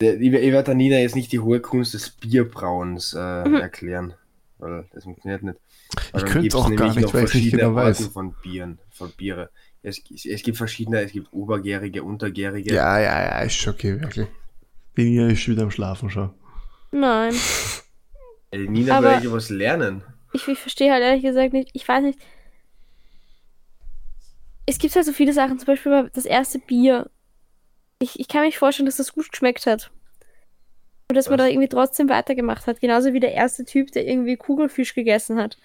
[0.00, 3.54] Der, ich, ich werde Nina jetzt nicht die hohe Kunst des Bierbrauens äh, mhm.
[3.54, 4.14] erklären,
[4.58, 5.60] weil das funktioniert nicht.
[6.10, 8.08] Weil ich könnte es auch gar nicht, weil ich nicht genau weiß.
[8.08, 9.50] Von Bieren, von Biere.
[9.82, 12.74] Es, es gibt verschiedene, es gibt obergärige, untergärige.
[12.74, 14.28] Ja, ja, ja, ist schon okay, wirklich.
[14.96, 16.32] Die Nina ist schon wieder am Schlafen schon.
[16.92, 17.34] Nein.
[18.52, 20.04] Die Nina will ja was lernen.
[20.32, 22.18] Ich, ich verstehe halt ehrlich gesagt nicht, ich weiß nicht,
[24.66, 27.10] es gibt halt so viele Sachen, zum Beispiel das erste Bier.
[27.98, 29.90] Ich, ich kann mich vorstellen, dass das gut geschmeckt hat.
[31.08, 31.30] Und dass Was?
[31.30, 32.80] man da irgendwie trotzdem weitergemacht hat.
[32.80, 35.58] Genauso wie der erste Typ, der irgendwie Kugelfisch gegessen hat.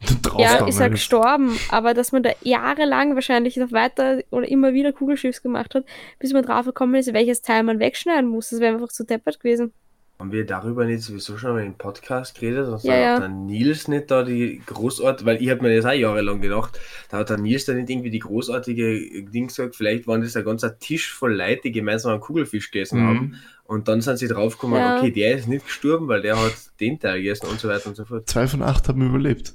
[0.38, 4.72] ja, ist er halt gestorben, aber dass man da jahrelang wahrscheinlich noch weiter oder immer
[4.72, 5.84] wieder Kugelschiffs gemacht hat,
[6.18, 8.50] bis man drauf gekommen ist, welches Teil man wegschneiden muss.
[8.50, 9.72] Das wäre einfach zu deppert gewesen.
[10.18, 12.68] Haben wir darüber nicht sowieso schon mal im Podcast geredet?
[12.68, 13.14] Und ja, ja.
[13.14, 16.78] hat der Nils nicht da die großartige, weil ich habe mir das auch jahrelang gedacht,
[17.08, 20.44] da hat der Nils da nicht irgendwie die großartige Ding gesagt, vielleicht waren das ein
[20.44, 23.06] ganzer Tisch voll Leute, die gemeinsam einen Kugelfisch gegessen mhm.
[23.06, 23.36] haben.
[23.64, 24.98] Und dann sind sie draufgekommen, ja.
[24.98, 27.96] okay, der ist nicht gestorben, weil der hat den Teil gegessen und so weiter und
[27.96, 28.28] so fort.
[28.28, 29.54] Zwei von acht haben überlebt.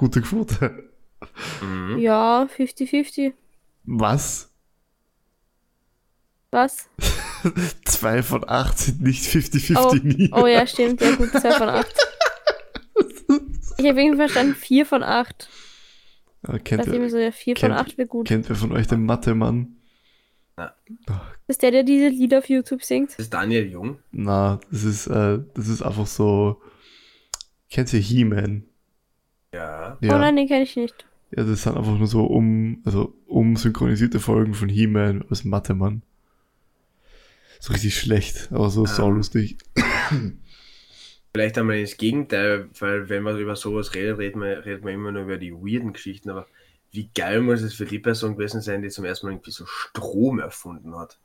[0.00, 0.90] Gute Quote.
[1.60, 1.98] Mhm.
[1.98, 3.34] Ja, 50-50.
[3.84, 4.50] Was?
[6.50, 6.88] Was?
[7.84, 10.30] zwei von acht sind nicht 50-50 oh, nie.
[10.32, 11.02] Oh ja, stimmt.
[11.02, 11.94] Ja gut, zwei von acht.
[13.76, 15.50] Ich habe irgendwie verstanden, vier von acht.
[16.48, 18.26] Ja, kennt das wer, so, ja, vier kennt, von acht wäre gut.
[18.26, 19.76] Kennt wer von euch den Mathe-Mann?
[20.56, 20.72] Das
[21.46, 23.10] ist der, der diese Lieder auf YouTube singt.
[23.10, 23.98] Das ist Daniel Jung.
[24.12, 26.62] Na, das ist, äh, das ist einfach so.
[27.68, 28.69] Kennst du He-Man?
[29.52, 29.98] Ja.
[30.00, 30.14] ja.
[30.14, 31.06] Oh nein, den kenne ich nicht.
[31.36, 36.02] Ja, das sind einfach nur so um, also umsynchronisierte Folgen von He-Man als Mathe-Mann.
[37.60, 38.86] So richtig schlecht, aber so ah.
[38.86, 39.58] saulustig.
[41.32, 45.12] Vielleicht einmal das Gegenteil, weil wenn man über sowas redet, redet man, redet man immer
[45.12, 46.46] nur über die weirden Geschichten, aber
[46.90, 49.64] wie geil muss es für die Person gewesen sein, die zum ersten Mal irgendwie so
[49.66, 51.20] Strom erfunden hat?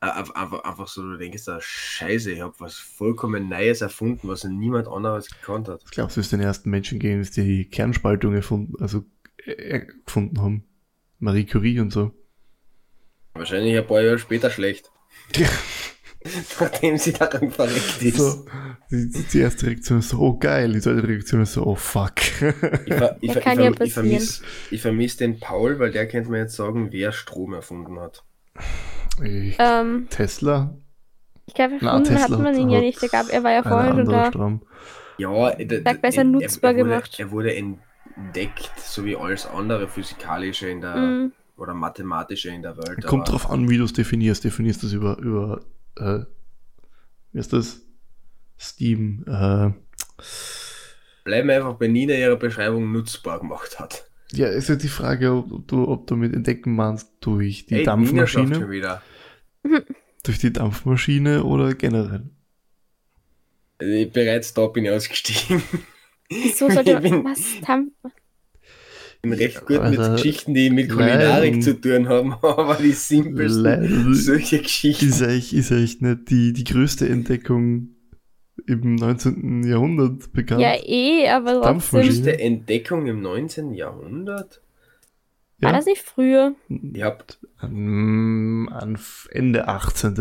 [0.00, 4.88] Einfach, einfach so, du denkst da, scheiße, ich habe was vollkommen Neues erfunden, was niemand
[4.88, 5.82] anderes gekannt hat.
[5.84, 9.04] Ich glaube, es ist den ersten Menschen gegeben, die die Kernspaltung erfunden, also
[9.44, 10.64] erfunden haben.
[11.18, 12.12] Marie Curie und so.
[13.34, 14.90] Wahrscheinlich ein paar Jahre später schlecht.
[16.60, 18.16] Nachdem sie daran verreckt ist.
[18.16, 18.46] So,
[18.90, 22.20] die, die, erste Reaktion ist so, oh geil, die zweite Reaktion ist so, oh fuck.
[22.20, 24.42] Ich, ver, ich, ver, ich, ver, ich vermisse
[24.78, 28.24] vermiss den Paul, weil der könnte mir jetzt sagen, wer Strom erfunden hat.
[29.22, 30.74] Ich, ähm, Tesla?
[31.46, 33.02] Ich glaube, erfunden hat man ihn ja nicht.
[33.02, 34.26] Der gab, er war ja vorher schon da.
[34.26, 34.62] Strom.
[35.18, 37.20] Ja, der, der, besser nutzbar er, er wurde, gemacht.
[37.20, 41.32] Er wurde entdeckt, so wie alles andere physikalische in der mm.
[41.56, 43.04] oder mathematische in der Welt.
[43.04, 44.44] Kommt drauf an, wie du es definierst.
[44.44, 45.60] Definierst du es über, über
[45.96, 46.20] äh,
[47.32, 47.82] wie ist das?
[48.58, 49.24] Steam.
[49.26, 49.70] Äh,
[51.24, 54.09] Bleiben einfach bei Nina ihre Beschreibung nutzbar gemacht hat.
[54.32, 57.84] Ja, ist ja die Frage, ob du, ob du mit Entdecken meinst durch die hey,
[57.84, 59.00] Dampfmaschine.
[60.22, 62.30] durch die Dampfmaschine oder generell?
[63.78, 65.62] Also bereits da bin ich ausgestiegen.
[66.28, 67.92] Wieso sollte man was Dampf
[69.22, 72.92] bin recht gut also, mit Geschichten, die mit Kulinarik leider, zu tun haben, aber die
[72.92, 75.06] simpelsten leider, solche Geschichten.
[75.06, 77.90] Ist echt, ist echt nicht die, die größte Entdeckung
[78.66, 79.64] im 19.
[79.64, 80.60] Jahrhundert bekannt.
[80.60, 82.00] Ja, eh, aber trotzdem.
[82.00, 83.74] Die größte Entdeckung im 19.
[83.74, 84.60] Jahrhundert?
[85.58, 85.68] Ja.
[85.68, 86.54] War das nicht früher?
[86.68, 87.38] Ihr habt.
[87.62, 88.68] Um,
[89.30, 90.16] Ende 18.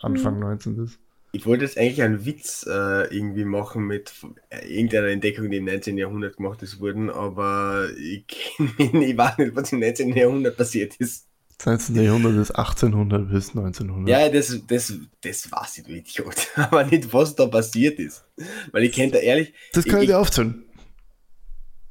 [0.00, 0.40] Anfang hm.
[0.40, 0.90] 19.
[1.32, 4.12] Ich wollte jetzt eigentlich einen Witz äh, irgendwie machen mit
[4.48, 5.98] äh, irgendeiner Entdeckung, die im 19.
[5.98, 8.24] Jahrhundert gemacht ist wurden, aber ich,
[8.78, 10.16] ich weiß nicht, was im 19.
[10.16, 11.27] Jahrhundert passiert ist.
[11.58, 12.04] Das 19.
[12.04, 14.08] Jahrhundert ist 1800 bis 1900.
[14.08, 16.36] Ja, das, das, das weiß ich, du Idiot.
[16.54, 18.24] Aber nicht, was da passiert ist.
[18.70, 19.52] Weil ich kenne da ehrlich.
[19.72, 20.64] Das kann ich, ich dir aufzählen.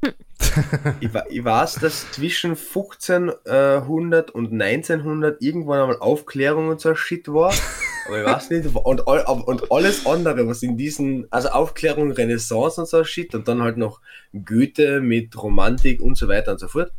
[1.01, 7.53] ich, ich, weiß, dass zwischen 1500 und 1900 irgendwann einmal Aufklärung und so Shit war.
[8.07, 12.87] Aber ich weiß nicht, und, und alles andere, was in diesen, also Aufklärung, Renaissance und
[12.87, 13.99] so Shit und dann halt noch
[14.45, 16.93] Goethe mit Romantik und so weiter und so fort,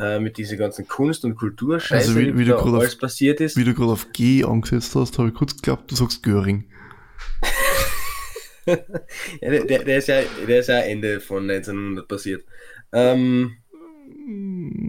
[0.00, 3.56] äh, mit dieser ganzen Kunst- und Kulturscheiße, also wie, wie da alles auf, passiert ist.
[3.56, 6.64] Wie du gerade auf G angesetzt hast, habe ich kurz geglaubt, du sagst Göring.
[8.66, 8.76] ja,
[9.42, 12.44] der, der, ist ja, der ist ja Ende von 1900 passiert.
[12.92, 13.56] Ähm,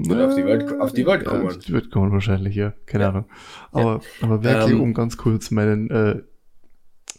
[0.09, 1.43] oder auf die Welt, auf die Welt kommen.
[1.43, 2.73] Ja, auf die Welt kommen wahrscheinlich, ja.
[2.85, 3.09] Keine ja.
[3.09, 3.25] Ahnung.
[3.71, 4.25] Aber, ja.
[4.27, 6.21] aber wirklich, ähm, um ganz kurz meinen äh,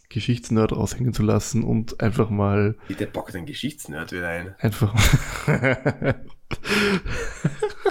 [0.08, 2.76] Geschichtsnerd raushängen zu lassen und einfach mal.
[2.88, 4.54] Wie der packt den Geschichtsnerd wieder ein.
[4.58, 6.24] Einfach mal.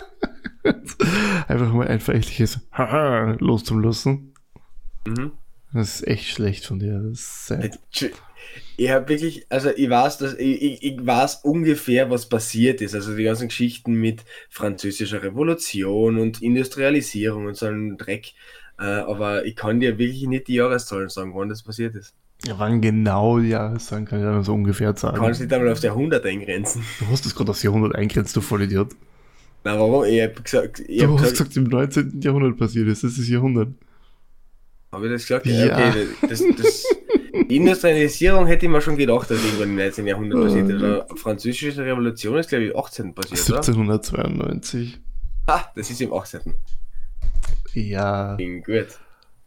[1.51, 4.33] einfach mal ein verächtliches Haha loszulassen.
[5.05, 5.31] Mhm.
[5.73, 6.99] Das ist echt schlecht von dir.
[6.99, 7.71] Das ist sehr
[8.77, 12.95] ich habe wirklich, also ich weiß, dass ich, ich, ich, weiß ungefähr, was passiert ist.
[12.95, 18.33] Also die ganzen Geschichten mit französischer Revolution und Industrialisierung und so einem Dreck.
[18.79, 22.15] Äh, aber ich kann dir wirklich nicht die Jahreszahlen sagen, wann das passiert ist.
[22.45, 25.17] Ja, wann genau die Jahreszahlen kann ich dann so ungefähr sagen.
[25.17, 26.83] Du kannst nicht einmal aufs Jahrhundert eingrenzen.
[26.99, 28.95] Du hast das gerade aufs Jahrhundert eingrenzt, du Vollidiot.
[29.63, 30.05] Na, warum?
[30.05, 32.21] Ich habe gesagt, ich du hab hast gesagt, im 19.
[32.21, 33.03] Jahrhundert passiert ist.
[33.03, 33.69] Das ist Jahrhundert.
[34.91, 35.45] Habe ich das gesagt?
[35.45, 36.07] Ja, okay.
[36.27, 36.85] Das, das,
[37.49, 40.07] die Industrialisierung hätte ich mir schon gedacht, dass irgendwann im 19.
[40.07, 40.83] Jahrhundert passiert ist.
[40.83, 43.13] Also, französische Revolution ist, glaube ich, 18.
[43.13, 44.99] passiert, 1792.
[45.47, 45.55] Oder?
[45.55, 46.41] Ah, das ist im 18.
[47.73, 48.35] Ja.
[48.35, 48.87] Ging gut.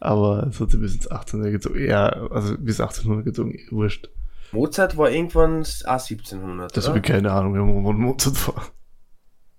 [0.00, 1.42] Aber es hat sich bis ins 18.
[1.44, 1.84] gezogen.
[1.84, 4.08] Ja, also bis 1800 gezogen, wurscht.
[4.52, 6.76] Mozart war irgendwann auch 1700.
[6.76, 8.66] Das habe ich keine Ahnung, wann Mozart war.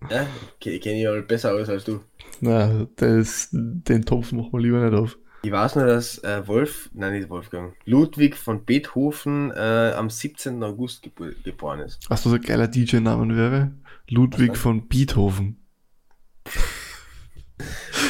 [0.10, 0.28] Ja,
[0.64, 2.02] ich kenne ihn halt besser aus als du.
[2.42, 5.18] Na, das, den Topf machen wir lieber nicht auf.
[5.44, 10.64] Ich weiß nur, dass äh, Wolf, nein, nicht Wolfgang, Ludwig von Beethoven äh, am 17.
[10.64, 12.00] August gebo geboren ist.
[12.10, 13.72] Achso, so ein geiler DJ-Namen wäre?
[14.10, 15.60] Ludwig von Beethoven.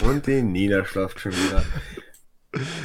[0.07, 1.63] Und die Nina schlaft schon wieder.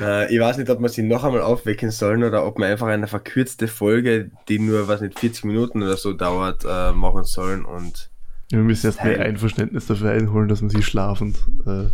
[0.01, 2.89] äh, ich weiß nicht, ob wir sie noch einmal aufwecken sollen oder ob wir einfach
[2.89, 7.65] eine verkürzte Folge, die nur, was nicht, 40 Minuten oder so dauert, äh, machen sollen
[7.65, 8.10] und.
[8.51, 11.87] Wir müssen erst mehr Einverständnis dafür einholen, dass wir sie schlafend äh,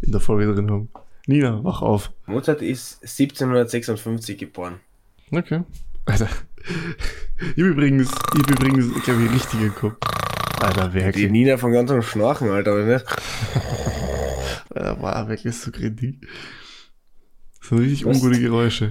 [0.00, 0.88] in der Folge drin haben.
[1.26, 2.12] Nina, wach auf.
[2.26, 4.80] Mozart ist 1756 geboren.
[5.30, 5.62] Okay.
[6.04, 6.28] Alter.
[7.38, 10.04] Ich übrigens, ich übrigens, glaube ich, richtig geguckt.
[10.60, 13.04] Alter, wer Die Nina von ganz am Schnarchen, Alter, oder nicht?
[14.74, 16.16] Er war wirklich so kritisch.
[17.60, 18.16] So richtig Was?
[18.16, 18.90] ungute Geräusche.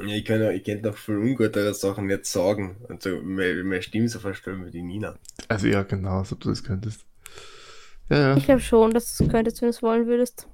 [0.00, 3.82] Ja, ich kann ich könnte noch viel ungutere Sachen nicht sagen und so meine, meine
[3.82, 5.18] Stimme so verstellen wie die Nina.
[5.48, 7.06] Also ja, genau, als ob du das könntest.
[8.10, 8.36] Ja, ja.
[8.36, 10.48] Ich glaube schon, dass du es könntest, wenn du es wollen würdest.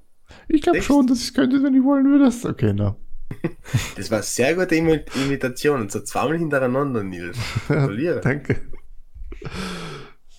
[0.47, 2.45] Ich glaube schon, dass ich es könnte, wenn ich wollen würdest.
[2.45, 2.95] Okay, na.
[3.95, 7.37] Das war eine sehr gute Imitation und so zweimal hintereinander, Nils.
[7.69, 8.61] Ja, danke.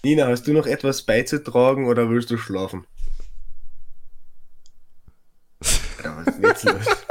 [0.03, 2.87] Nina, hast du noch etwas beizutragen oder willst du schlafen?
[6.03, 7.04] Ja, was ist jetzt los?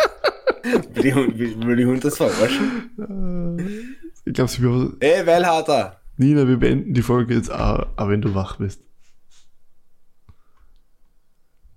[0.64, 4.00] Will, die Hund, das verarschen?
[4.26, 4.96] Ich glaube, sie will.
[5.00, 6.00] Ey, Wellharter!
[6.18, 8.82] Nina, wir beenden die Folge jetzt auch, auch wenn du wach bist.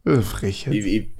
[0.05, 0.74] Frechheit.
[0.74, 1.11] Ich, ich,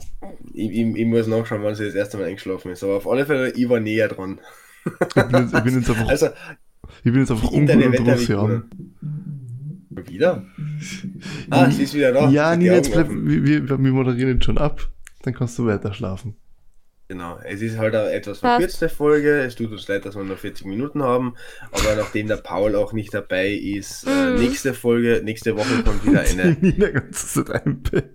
[0.53, 2.85] ich, ich, muss nachschauen, wann sie das erste Mal eingeschlafen ist.
[2.85, 4.41] Aber auf alle Fälle, ich war näher dran.
[4.85, 6.27] Ich bin jetzt, ich bin jetzt einfach, also,
[7.03, 7.77] ich bin jetzt einfach ungut
[10.09, 10.45] Wieder?
[11.51, 12.29] Ah, sie ist wieder da.
[12.29, 14.89] Ja, Nina, jetzt bleib, wir, wir, wir moderieren jetzt schon ab.
[15.23, 16.37] Dann kannst du weiter schlafen.
[17.09, 19.39] Genau, es ist halt eine etwas verkürzte Folge.
[19.39, 21.35] Es tut uns leid, dass wir nur 40 Minuten haben.
[21.71, 24.41] Aber nachdem der Paul auch nicht dabei ist, äh, mhm.
[24.41, 26.57] nächste Folge, nächste Woche kommt wieder eine.
[26.61, 28.11] Nina ganze Zeit im Bett.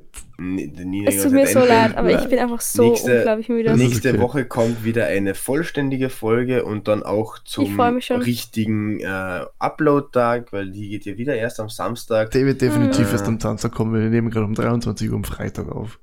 [1.07, 3.77] es tut mir so leid, aber ich bin einfach so nächste, unglaublich müde.
[3.77, 4.19] Nächste okay.
[4.19, 10.89] Woche kommt wieder eine vollständige Folge und dann auch zum richtigen äh, Upload-Tag, weil die
[10.89, 12.31] geht ja wieder erst am Samstag.
[12.31, 13.13] Der wird definitiv mhm.
[13.13, 13.93] erst am Samstag kommen.
[13.93, 15.97] Wir nehmen gerade um 23 Uhr am Freitag auf.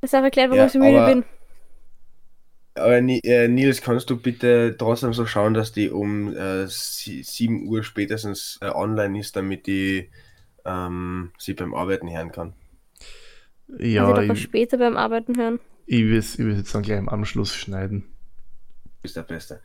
[0.00, 1.24] Das ist auch erklärt, warum ja, ich so müde bin.
[2.74, 7.82] Aber äh, Nils, kannst du bitte trotzdem so schauen, dass die um äh, 7 Uhr
[7.82, 10.10] spätestens äh, online ist, damit die
[10.64, 12.54] ähm, sie beim Arbeiten hören kann?
[13.78, 14.12] Ja.
[14.12, 15.60] Also ich später beim Arbeiten hören.
[15.86, 18.04] Ich will es jetzt dann gleich im Anschluss schneiden.
[19.02, 19.60] Ist der Beste.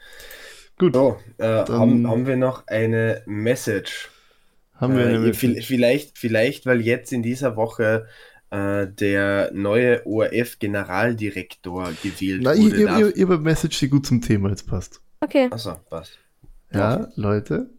[0.77, 0.93] Gut.
[0.93, 4.09] So, äh, haben, haben wir noch eine Message?
[4.75, 5.65] Haben wir eine äh, Message?
[5.65, 8.07] Vielleicht, vielleicht, weil jetzt in dieser Woche
[8.49, 12.77] äh, der neue ORF-Generaldirektor gewählt Na, wurde.
[12.77, 15.01] Ihr, ihr, ihr Message, die gut zum Thema jetzt passt.
[15.19, 15.47] Okay.
[15.51, 16.17] Achso, passt.
[16.71, 17.11] Ja, okay.
[17.15, 17.69] Leute,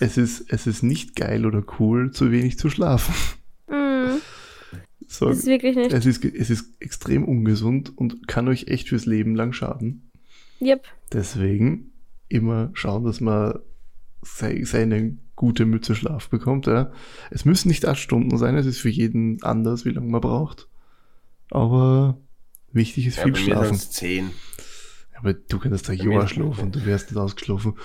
[0.00, 3.14] es ist, es ist nicht geil oder cool, zu wenig zu schlafen.
[3.68, 4.18] Mm.
[5.12, 5.92] So, das ist wirklich nicht.
[5.92, 10.08] Es ist, es ist extrem ungesund und kann euch echt fürs Leben lang schaden.
[10.60, 10.86] Yep.
[11.12, 11.92] Deswegen
[12.28, 13.58] immer schauen, dass man
[14.22, 16.66] seine gute Mütze Schlaf bekommt.
[16.66, 16.92] Ja.
[17.30, 20.68] Es müssen nicht acht Stunden sein, es ist für jeden anders, wie lange man braucht.
[21.50, 22.20] Aber
[22.72, 23.78] wichtig ist ja, viel Schlafen.
[23.78, 24.32] zehn.
[25.16, 27.78] Aber du könntest da Jahr schlafen, du wärst nicht ausgeschlafen.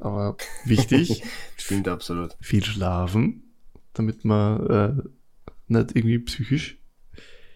[0.00, 1.22] Aber wichtig.
[1.56, 2.36] Stimmt absolut.
[2.40, 3.54] Viel schlafen,
[3.92, 4.92] damit man äh,
[5.68, 6.76] nicht irgendwie psychisch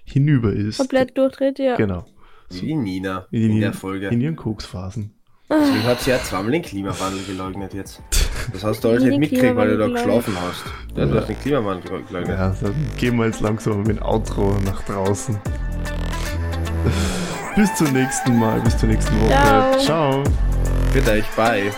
[0.04, 0.76] hinüber ist.
[0.76, 1.74] Komplett durchdreht, ja.
[1.74, 2.06] Genau.
[2.50, 4.08] Wie Nina in, in der Folge.
[4.10, 5.12] In ihren Koksphasen.
[5.50, 8.00] Deswegen hat sie ja zweimal den Klimawandel geleugnet jetzt.
[8.52, 10.64] Das hast du alles nicht mitgekriegt, weil du da geschlafen hast.
[10.96, 12.38] Ja, du hast den Klimawandel geleugnet.
[12.38, 15.38] Ja, dann gehen wir jetzt langsam mit dem Outro nach draußen.
[17.56, 19.30] bis zum nächsten Mal, bis zur nächsten Woche.
[19.30, 19.78] Ciao.
[19.78, 20.24] Ciao.
[20.92, 21.70] Bitte euch, bye.